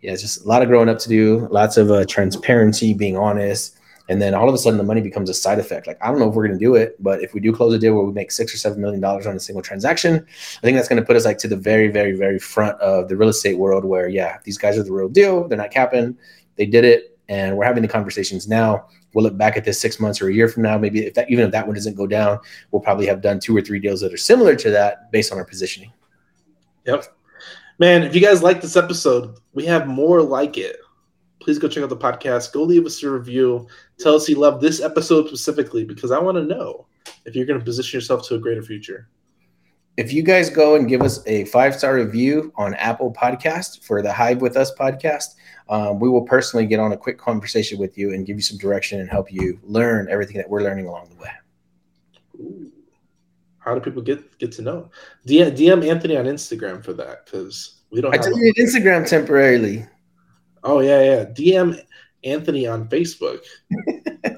yeah, 0.00 0.12
it's 0.12 0.22
just 0.22 0.44
a 0.44 0.48
lot 0.48 0.62
of 0.62 0.68
growing 0.68 0.88
up 0.88 0.98
to 1.00 1.08
do, 1.08 1.48
lots 1.50 1.76
of 1.76 1.90
uh, 1.90 2.04
transparency, 2.06 2.92
being 2.92 3.16
honest. 3.16 3.78
And 4.08 4.20
then 4.20 4.34
all 4.34 4.48
of 4.48 4.54
a 4.54 4.58
sudden, 4.58 4.78
the 4.78 4.84
money 4.84 5.00
becomes 5.00 5.30
a 5.30 5.34
side 5.34 5.58
effect. 5.58 5.86
Like, 5.86 5.96
I 6.02 6.08
don't 6.08 6.18
know 6.18 6.28
if 6.28 6.34
we're 6.34 6.46
going 6.46 6.58
to 6.58 6.64
do 6.64 6.74
it, 6.74 6.96
but 7.00 7.22
if 7.22 7.34
we 7.34 7.40
do 7.40 7.52
close 7.52 7.72
a 7.72 7.78
deal 7.78 7.94
where 7.94 8.04
we 8.04 8.12
make 8.12 8.32
six 8.32 8.52
or 8.52 8.58
seven 8.58 8.80
million 8.80 9.00
dollars 9.00 9.26
on 9.26 9.36
a 9.36 9.40
single 9.40 9.62
transaction, 9.62 10.16
I 10.16 10.60
think 10.60 10.76
that's 10.76 10.88
going 10.88 11.00
to 11.00 11.06
put 11.06 11.16
us 11.16 11.24
like 11.24 11.38
to 11.38 11.48
the 11.48 11.56
very, 11.56 11.88
very, 11.88 12.12
very 12.16 12.38
front 12.38 12.78
of 12.80 13.08
the 13.08 13.16
real 13.16 13.28
estate 13.28 13.58
world 13.58 13.84
where, 13.84 14.08
yeah, 14.08 14.38
these 14.44 14.58
guys 14.58 14.76
are 14.76 14.82
the 14.82 14.92
real 14.92 15.08
deal. 15.08 15.46
They're 15.46 15.56
not 15.56 15.70
capping. 15.70 16.18
They 16.56 16.66
did 16.66 16.84
it. 16.84 17.11
And 17.32 17.56
we're 17.56 17.64
having 17.64 17.82
the 17.82 17.88
conversations 17.88 18.46
now 18.46 18.86
we'll 19.14 19.24
look 19.24 19.36
back 19.36 19.56
at 19.56 19.64
this 19.64 19.80
six 19.80 20.00
months 20.00 20.20
or 20.20 20.28
a 20.28 20.34
year 20.34 20.48
from 20.48 20.62
now. 20.62 20.78
Maybe 20.78 21.06
if 21.06 21.14
that, 21.14 21.30
even 21.30 21.44
if 21.44 21.52
that 21.52 21.66
one 21.66 21.74
doesn't 21.74 21.94
go 21.94 22.06
down, 22.06 22.38
we'll 22.70 22.82
probably 22.82 23.06
have 23.06 23.20
done 23.20 23.40
two 23.40 23.56
or 23.56 23.60
three 23.60 23.78
deals 23.78 24.00
that 24.00 24.12
are 24.12 24.18
similar 24.18 24.56
to 24.56 24.70
that 24.70 25.10
based 25.12 25.32
on 25.32 25.38
our 25.38 25.44
positioning. 25.44 25.92
Yep. 26.86 27.06
Man, 27.78 28.02
if 28.02 28.14
you 28.14 28.20
guys 28.20 28.42
like 28.42 28.60
this 28.60 28.76
episode, 28.76 29.38
we 29.54 29.64
have 29.66 29.86
more 29.86 30.22
like 30.22 30.58
it. 30.58 30.76
Please 31.40 31.58
go 31.58 31.68
check 31.68 31.82
out 31.82 31.88
the 31.88 31.96
podcast. 31.96 32.52
Go 32.52 32.62
leave 32.62 32.86
us 32.86 33.02
a 33.02 33.10
review. 33.10 33.66
Tell 33.98 34.14
us 34.14 34.28
you 34.28 34.36
love 34.36 34.60
this 34.60 34.80
episode 34.80 35.26
specifically 35.28 35.84
because 35.84 36.10
I 36.10 36.18
want 36.18 36.36
to 36.36 36.44
know 36.44 36.86
if 37.24 37.34
you're 37.34 37.46
going 37.46 37.58
to 37.58 37.64
position 37.64 37.96
yourself 37.96 38.26
to 38.28 38.36
a 38.36 38.38
greater 38.38 38.62
future. 38.62 39.08
If 39.98 40.12
you 40.12 40.22
guys 40.22 40.48
go 40.48 40.74
and 40.74 40.88
give 40.88 41.02
us 41.02 41.20
a 41.26 41.44
five 41.46 41.74
star 41.74 41.94
review 41.94 42.50
on 42.56 42.74
Apple 42.74 43.12
Podcast 43.12 43.84
for 43.84 44.00
the 44.00 44.10
Hive 44.12 44.40
with 44.40 44.56
Us 44.56 44.74
podcast, 44.74 45.34
um, 45.68 46.00
we 46.00 46.08
will 46.08 46.22
personally 46.22 46.66
get 46.66 46.80
on 46.80 46.92
a 46.92 46.96
quick 46.96 47.18
conversation 47.18 47.78
with 47.78 47.98
you 47.98 48.14
and 48.14 48.24
give 48.24 48.36
you 48.36 48.42
some 48.42 48.56
direction 48.56 49.00
and 49.00 49.10
help 49.10 49.30
you 49.30 49.58
learn 49.62 50.08
everything 50.10 50.38
that 50.38 50.48
we're 50.48 50.62
learning 50.62 50.86
along 50.86 51.10
the 51.10 51.16
way. 51.16 51.30
Ooh. 52.40 52.72
How 53.58 53.74
do 53.74 53.80
people 53.80 54.02
get 54.02 54.38
get 54.38 54.50
to 54.52 54.62
know? 54.62 54.90
DM, 55.26 55.56
DM 55.56 55.88
Anthony 55.88 56.16
on 56.16 56.24
Instagram 56.24 56.82
for 56.82 56.94
that 56.94 57.26
because 57.26 57.82
we 57.90 58.00
don't. 58.00 58.14
I 58.14 58.18
deleted 58.18 58.56
Instagram 58.56 59.06
temporarily. 59.06 59.86
Oh 60.64 60.80
yeah, 60.80 61.02
yeah. 61.02 61.24
DM 61.26 61.78
Anthony 62.24 62.66
on 62.66 62.88
Facebook. 62.88 63.40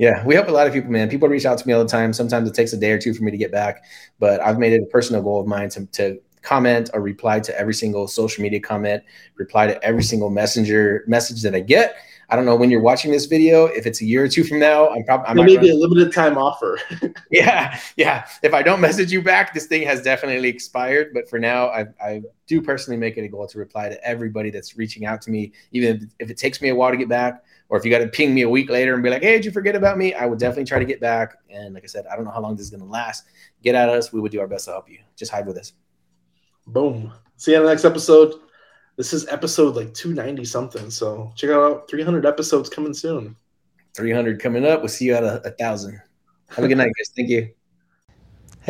yeah, 0.00 0.24
we 0.24 0.34
help 0.34 0.48
a 0.48 0.50
lot 0.50 0.66
of 0.66 0.72
people, 0.72 0.90
man. 0.90 1.10
People 1.10 1.28
reach 1.28 1.44
out 1.44 1.58
to 1.58 1.66
me 1.68 1.74
all 1.74 1.82
the 1.84 1.88
time. 1.88 2.14
Sometimes 2.14 2.48
it 2.48 2.54
takes 2.54 2.72
a 2.72 2.76
day 2.78 2.90
or 2.90 2.98
two 2.98 3.12
for 3.12 3.22
me 3.22 3.30
to 3.30 3.36
get 3.36 3.52
back, 3.52 3.84
but 4.18 4.40
I've 4.40 4.58
made 4.58 4.72
it 4.72 4.82
a 4.82 4.86
personal 4.86 5.20
goal 5.20 5.42
of 5.42 5.46
mine 5.46 5.68
to, 5.70 5.84
to 5.84 6.18
comment 6.40 6.88
or 6.94 7.02
reply 7.02 7.38
to 7.40 7.58
every 7.60 7.74
single 7.74 8.08
social 8.08 8.42
media 8.42 8.60
comment, 8.60 9.02
reply 9.36 9.66
to 9.66 9.84
every 9.84 10.02
single 10.02 10.30
messenger 10.30 11.04
message 11.06 11.42
that 11.42 11.54
I 11.54 11.60
get. 11.60 11.96
I 12.30 12.36
don't 12.36 12.46
know 12.46 12.56
when 12.56 12.70
you're 12.70 12.80
watching 12.80 13.10
this 13.10 13.26
video. 13.26 13.66
If 13.66 13.84
it's 13.84 14.00
a 14.00 14.06
year 14.06 14.24
or 14.24 14.28
two 14.28 14.42
from 14.42 14.58
now, 14.58 14.88
I'm 14.88 15.04
probably 15.04 15.44
maybe 15.44 15.68
a 15.68 15.74
limited 15.74 16.14
time 16.14 16.38
offer. 16.38 16.78
yeah, 17.30 17.78
yeah. 17.96 18.26
If 18.42 18.54
I 18.54 18.62
don't 18.62 18.80
message 18.80 19.12
you 19.12 19.20
back, 19.20 19.52
this 19.52 19.66
thing 19.66 19.82
has 19.82 20.00
definitely 20.00 20.48
expired. 20.48 21.12
But 21.12 21.28
for 21.28 21.38
now, 21.38 21.68
I, 21.68 21.88
I 22.02 22.22
do 22.46 22.62
personally 22.62 22.96
make 22.96 23.18
it 23.18 23.24
a 23.24 23.28
goal 23.28 23.46
to 23.48 23.58
reply 23.58 23.90
to 23.90 24.02
everybody 24.02 24.48
that's 24.48 24.78
reaching 24.78 25.04
out 25.04 25.20
to 25.22 25.30
me, 25.30 25.52
even 25.72 26.10
if 26.20 26.30
it 26.30 26.38
takes 26.38 26.62
me 26.62 26.70
a 26.70 26.74
while 26.74 26.90
to 26.90 26.96
get 26.96 27.08
back, 27.08 27.44
or 27.70 27.78
if 27.78 27.84
you 27.84 27.90
got 27.90 27.98
to 27.98 28.08
ping 28.08 28.34
me 28.34 28.42
a 28.42 28.48
week 28.48 28.68
later 28.68 28.94
and 28.94 29.02
be 29.02 29.08
like, 29.08 29.22
"Hey, 29.22 29.36
did 29.36 29.44
you 29.44 29.52
forget 29.52 29.76
about 29.76 29.96
me?" 29.96 30.12
I 30.12 30.26
would 30.26 30.38
definitely 30.38 30.64
try 30.64 30.80
to 30.80 30.84
get 30.84 31.00
back. 31.00 31.36
And 31.48 31.72
like 31.72 31.84
I 31.84 31.86
said, 31.86 32.04
I 32.12 32.16
don't 32.16 32.24
know 32.24 32.32
how 32.32 32.40
long 32.40 32.56
this 32.56 32.64
is 32.64 32.70
going 32.70 32.82
to 32.82 32.86
last. 32.86 33.24
Get 33.62 33.74
at 33.74 33.88
us. 33.88 34.12
We 34.12 34.20
would 34.20 34.32
do 34.32 34.40
our 34.40 34.48
best 34.48 34.66
to 34.66 34.72
help 34.72 34.90
you. 34.90 34.98
Just 35.16 35.30
hide 35.30 35.46
with 35.46 35.56
us. 35.56 35.72
Boom. 36.66 37.12
See 37.36 37.52
you 37.52 37.58
on 37.58 37.64
the 37.64 37.70
next 37.70 37.84
episode. 37.84 38.34
This 38.96 39.12
is 39.12 39.26
episode 39.28 39.76
like 39.76 39.94
290 39.94 40.44
something. 40.44 40.90
So 40.90 41.32
check 41.36 41.50
out 41.50 41.88
300 41.88 42.26
episodes 42.26 42.68
coming 42.68 42.92
soon. 42.92 43.36
300 43.96 44.40
coming 44.40 44.66
up. 44.66 44.80
We'll 44.80 44.88
see 44.88 45.06
you 45.06 45.14
at 45.14 45.24
a, 45.24 45.40
a 45.46 45.50
thousand. 45.52 46.00
Have 46.50 46.64
a 46.64 46.68
good 46.68 46.76
night, 46.76 46.92
guys. 46.98 47.10
Thank 47.16 47.28
you. 47.28 47.50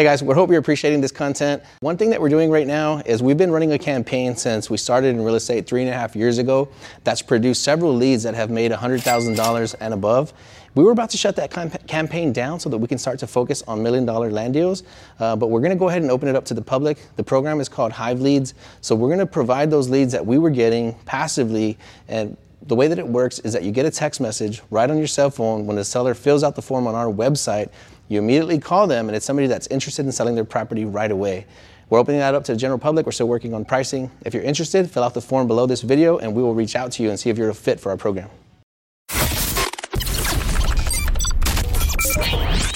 Hey 0.00 0.04
guys, 0.04 0.22
we 0.22 0.32
hope 0.32 0.48
you're 0.48 0.58
appreciating 0.58 1.02
this 1.02 1.12
content. 1.12 1.62
One 1.80 1.98
thing 1.98 2.08
that 2.08 2.22
we're 2.22 2.30
doing 2.30 2.48
right 2.50 2.66
now 2.66 3.02
is 3.04 3.22
we've 3.22 3.36
been 3.36 3.50
running 3.50 3.72
a 3.72 3.78
campaign 3.78 4.34
since 4.34 4.70
we 4.70 4.78
started 4.78 5.08
in 5.08 5.22
real 5.22 5.34
estate 5.34 5.66
three 5.66 5.82
and 5.82 5.90
a 5.90 5.92
half 5.92 6.16
years 6.16 6.38
ago 6.38 6.70
that's 7.04 7.20
produced 7.20 7.62
several 7.62 7.92
leads 7.92 8.22
that 8.22 8.34
have 8.34 8.48
made 8.48 8.72
$100,000 8.72 9.74
and 9.78 9.92
above. 9.92 10.32
We 10.74 10.84
were 10.84 10.92
about 10.92 11.10
to 11.10 11.18
shut 11.18 11.36
that 11.36 11.50
campaign 11.86 12.32
down 12.32 12.60
so 12.60 12.70
that 12.70 12.78
we 12.78 12.88
can 12.88 12.96
start 12.96 13.18
to 13.18 13.26
focus 13.26 13.62
on 13.68 13.82
million 13.82 14.06
dollar 14.06 14.30
land 14.30 14.54
deals, 14.54 14.84
uh, 15.18 15.36
but 15.36 15.48
we're 15.48 15.60
to 15.60 15.76
go 15.76 15.90
ahead 15.90 16.00
and 16.00 16.10
open 16.10 16.30
it 16.30 16.34
up 16.34 16.46
to 16.46 16.54
the 16.54 16.62
public. 16.62 16.96
The 17.16 17.22
program 17.22 17.60
is 17.60 17.68
called 17.68 17.92
Hive 17.92 18.22
Leads, 18.22 18.54
so 18.80 18.96
we're 18.96 19.14
to 19.18 19.26
provide 19.26 19.70
those 19.70 19.90
leads 19.90 20.12
that 20.12 20.24
we 20.24 20.38
were 20.38 20.48
getting 20.48 20.94
passively 21.04 21.76
and 22.08 22.38
the 22.66 22.76
way 22.76 22.88
that 22.88 22.98
it 22.98 23.08
works 23.08 23.38
is 23.40 23.52
that 23.52 23.62
you 23.62 23.72
get 23.72 23.86
a 23.86 23.90
text 23.90 24.20
message 24.20 24.62
right 24.70 24.90
on 24.90 24.98
your 24.98 25.06
cell 25.06 25.30
phone 25.30 25.66
when 25.66 25.76
the 25.76 25.84
seller 25.84 26.14
fills 26.14 26.44
out 26.44 26.54
the 26.54 26.62
form 26.62 26.86
on 26.86 26.94
our 26.94 27.06
website. 27.06 27.70
You 28.10 28.18
immediately 28.18 28.58
call 28.58 28.88
them, 28.88 29.08
and 29.08 29.14
it's 29.14 29.24
somebody 29.24 29.46
that's 29.46 29.68
interested 29.68 30.04
in 30.04 30.10
selling 30.10 30.34
their 30.34 30.44
property 30.44 30.84
right 30.84 31.12
away. 31.12 31.46
We're 31.88 32.00
opening 32.00 32.18
that 32.18 32.34
up 32.34 32.42
to 32.46 32.52
the 32.52 32.58
general 32.58 32.78
public. 32.78 33.06
We're 33.06 33.12
still 33.12 33.28
working 33.28 33.54
on 33.54 33.64
pricing. 33.64 34.10
If 34.26 34.34
you're 34.34 34.42
interested, 34.42 34.90
fill 34.90 35.04
out 35.04 35.14
the 35.14 35.20
form 35.20 35.46
below 35.46 35.66
this 35.66 35.82
video, 35.82 36.18
and 36.18 36.34
we 36.34 36.42
will 36.42 36.52
reach 36.52 36.74
out 36.74 36.90
to 36.92 37.04
you 37.04 37.10
and 37.10 37.20
see 37.20 37.30
if 37.30 37.38
you're 37.38 37.50
a 37.50 37.54
fit 37.54 37.78
for 37.78 37.90
our 37.90 37.96
program. 37.96 38.28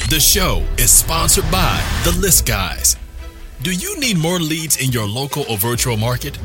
The 0.09 0.20
show 0.20 0.64
is 0.79 0.92
sponsored 0.92 1.51
by 1.51 1.83
The 2.05 2.12
List 2.12 2.47
Guys. 2.47 2.97
Do 3.62 3.73
you 3.73 3.99
need 3.99 4.16
more 4.16 4.38
leads 4.38 4.77
in 4.81 4.92
your 4.92 5.09
local 5.09 5.44
or 5.51 5.59
virtual 5.59 5.97
market? 5.97 6.38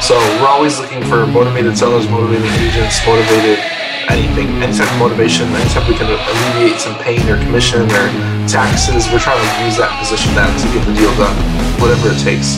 So 0.00 0.16
we're 0.40 0.46
always 0.46 0.78
looking 0.78 1.02
for 1.04 1.26
motivated 1.26 1.76
sellers, 1.76 2.08
motivated 2.08 2.50
agents, 2.62 3.04
motivated 3.06 3.58
anything, 4.08 4.48
any 4.62 4.72
type 4.72 4.90
of 4.90 4.98
motivation, 4.98 5.48
anytime 5.48 5.88
we 5.88 5.94
can 5.94 6.06
alleviate 6.06 6.80
some 6.80 6.96
pain 6.98 7.20
or 7.28 7.36
commission 7.44 7.82
or 7.82 8.06
taxes, 8.48 9.06
we're 9.12 9.18
trying 9.18 9.38
to 9.38 9.64
use 9.64 9.76
that 9.76 9.92
position 10.00 10.34
that 10.34 10.48
to 10.60 10.66
get 10.72 10.84
the 10.86 10.94
deal 10.94 11.12
done, 11.16 11.36
whatever 11.80 12.08
it 12.08 12.18
takes. 12.18 12.56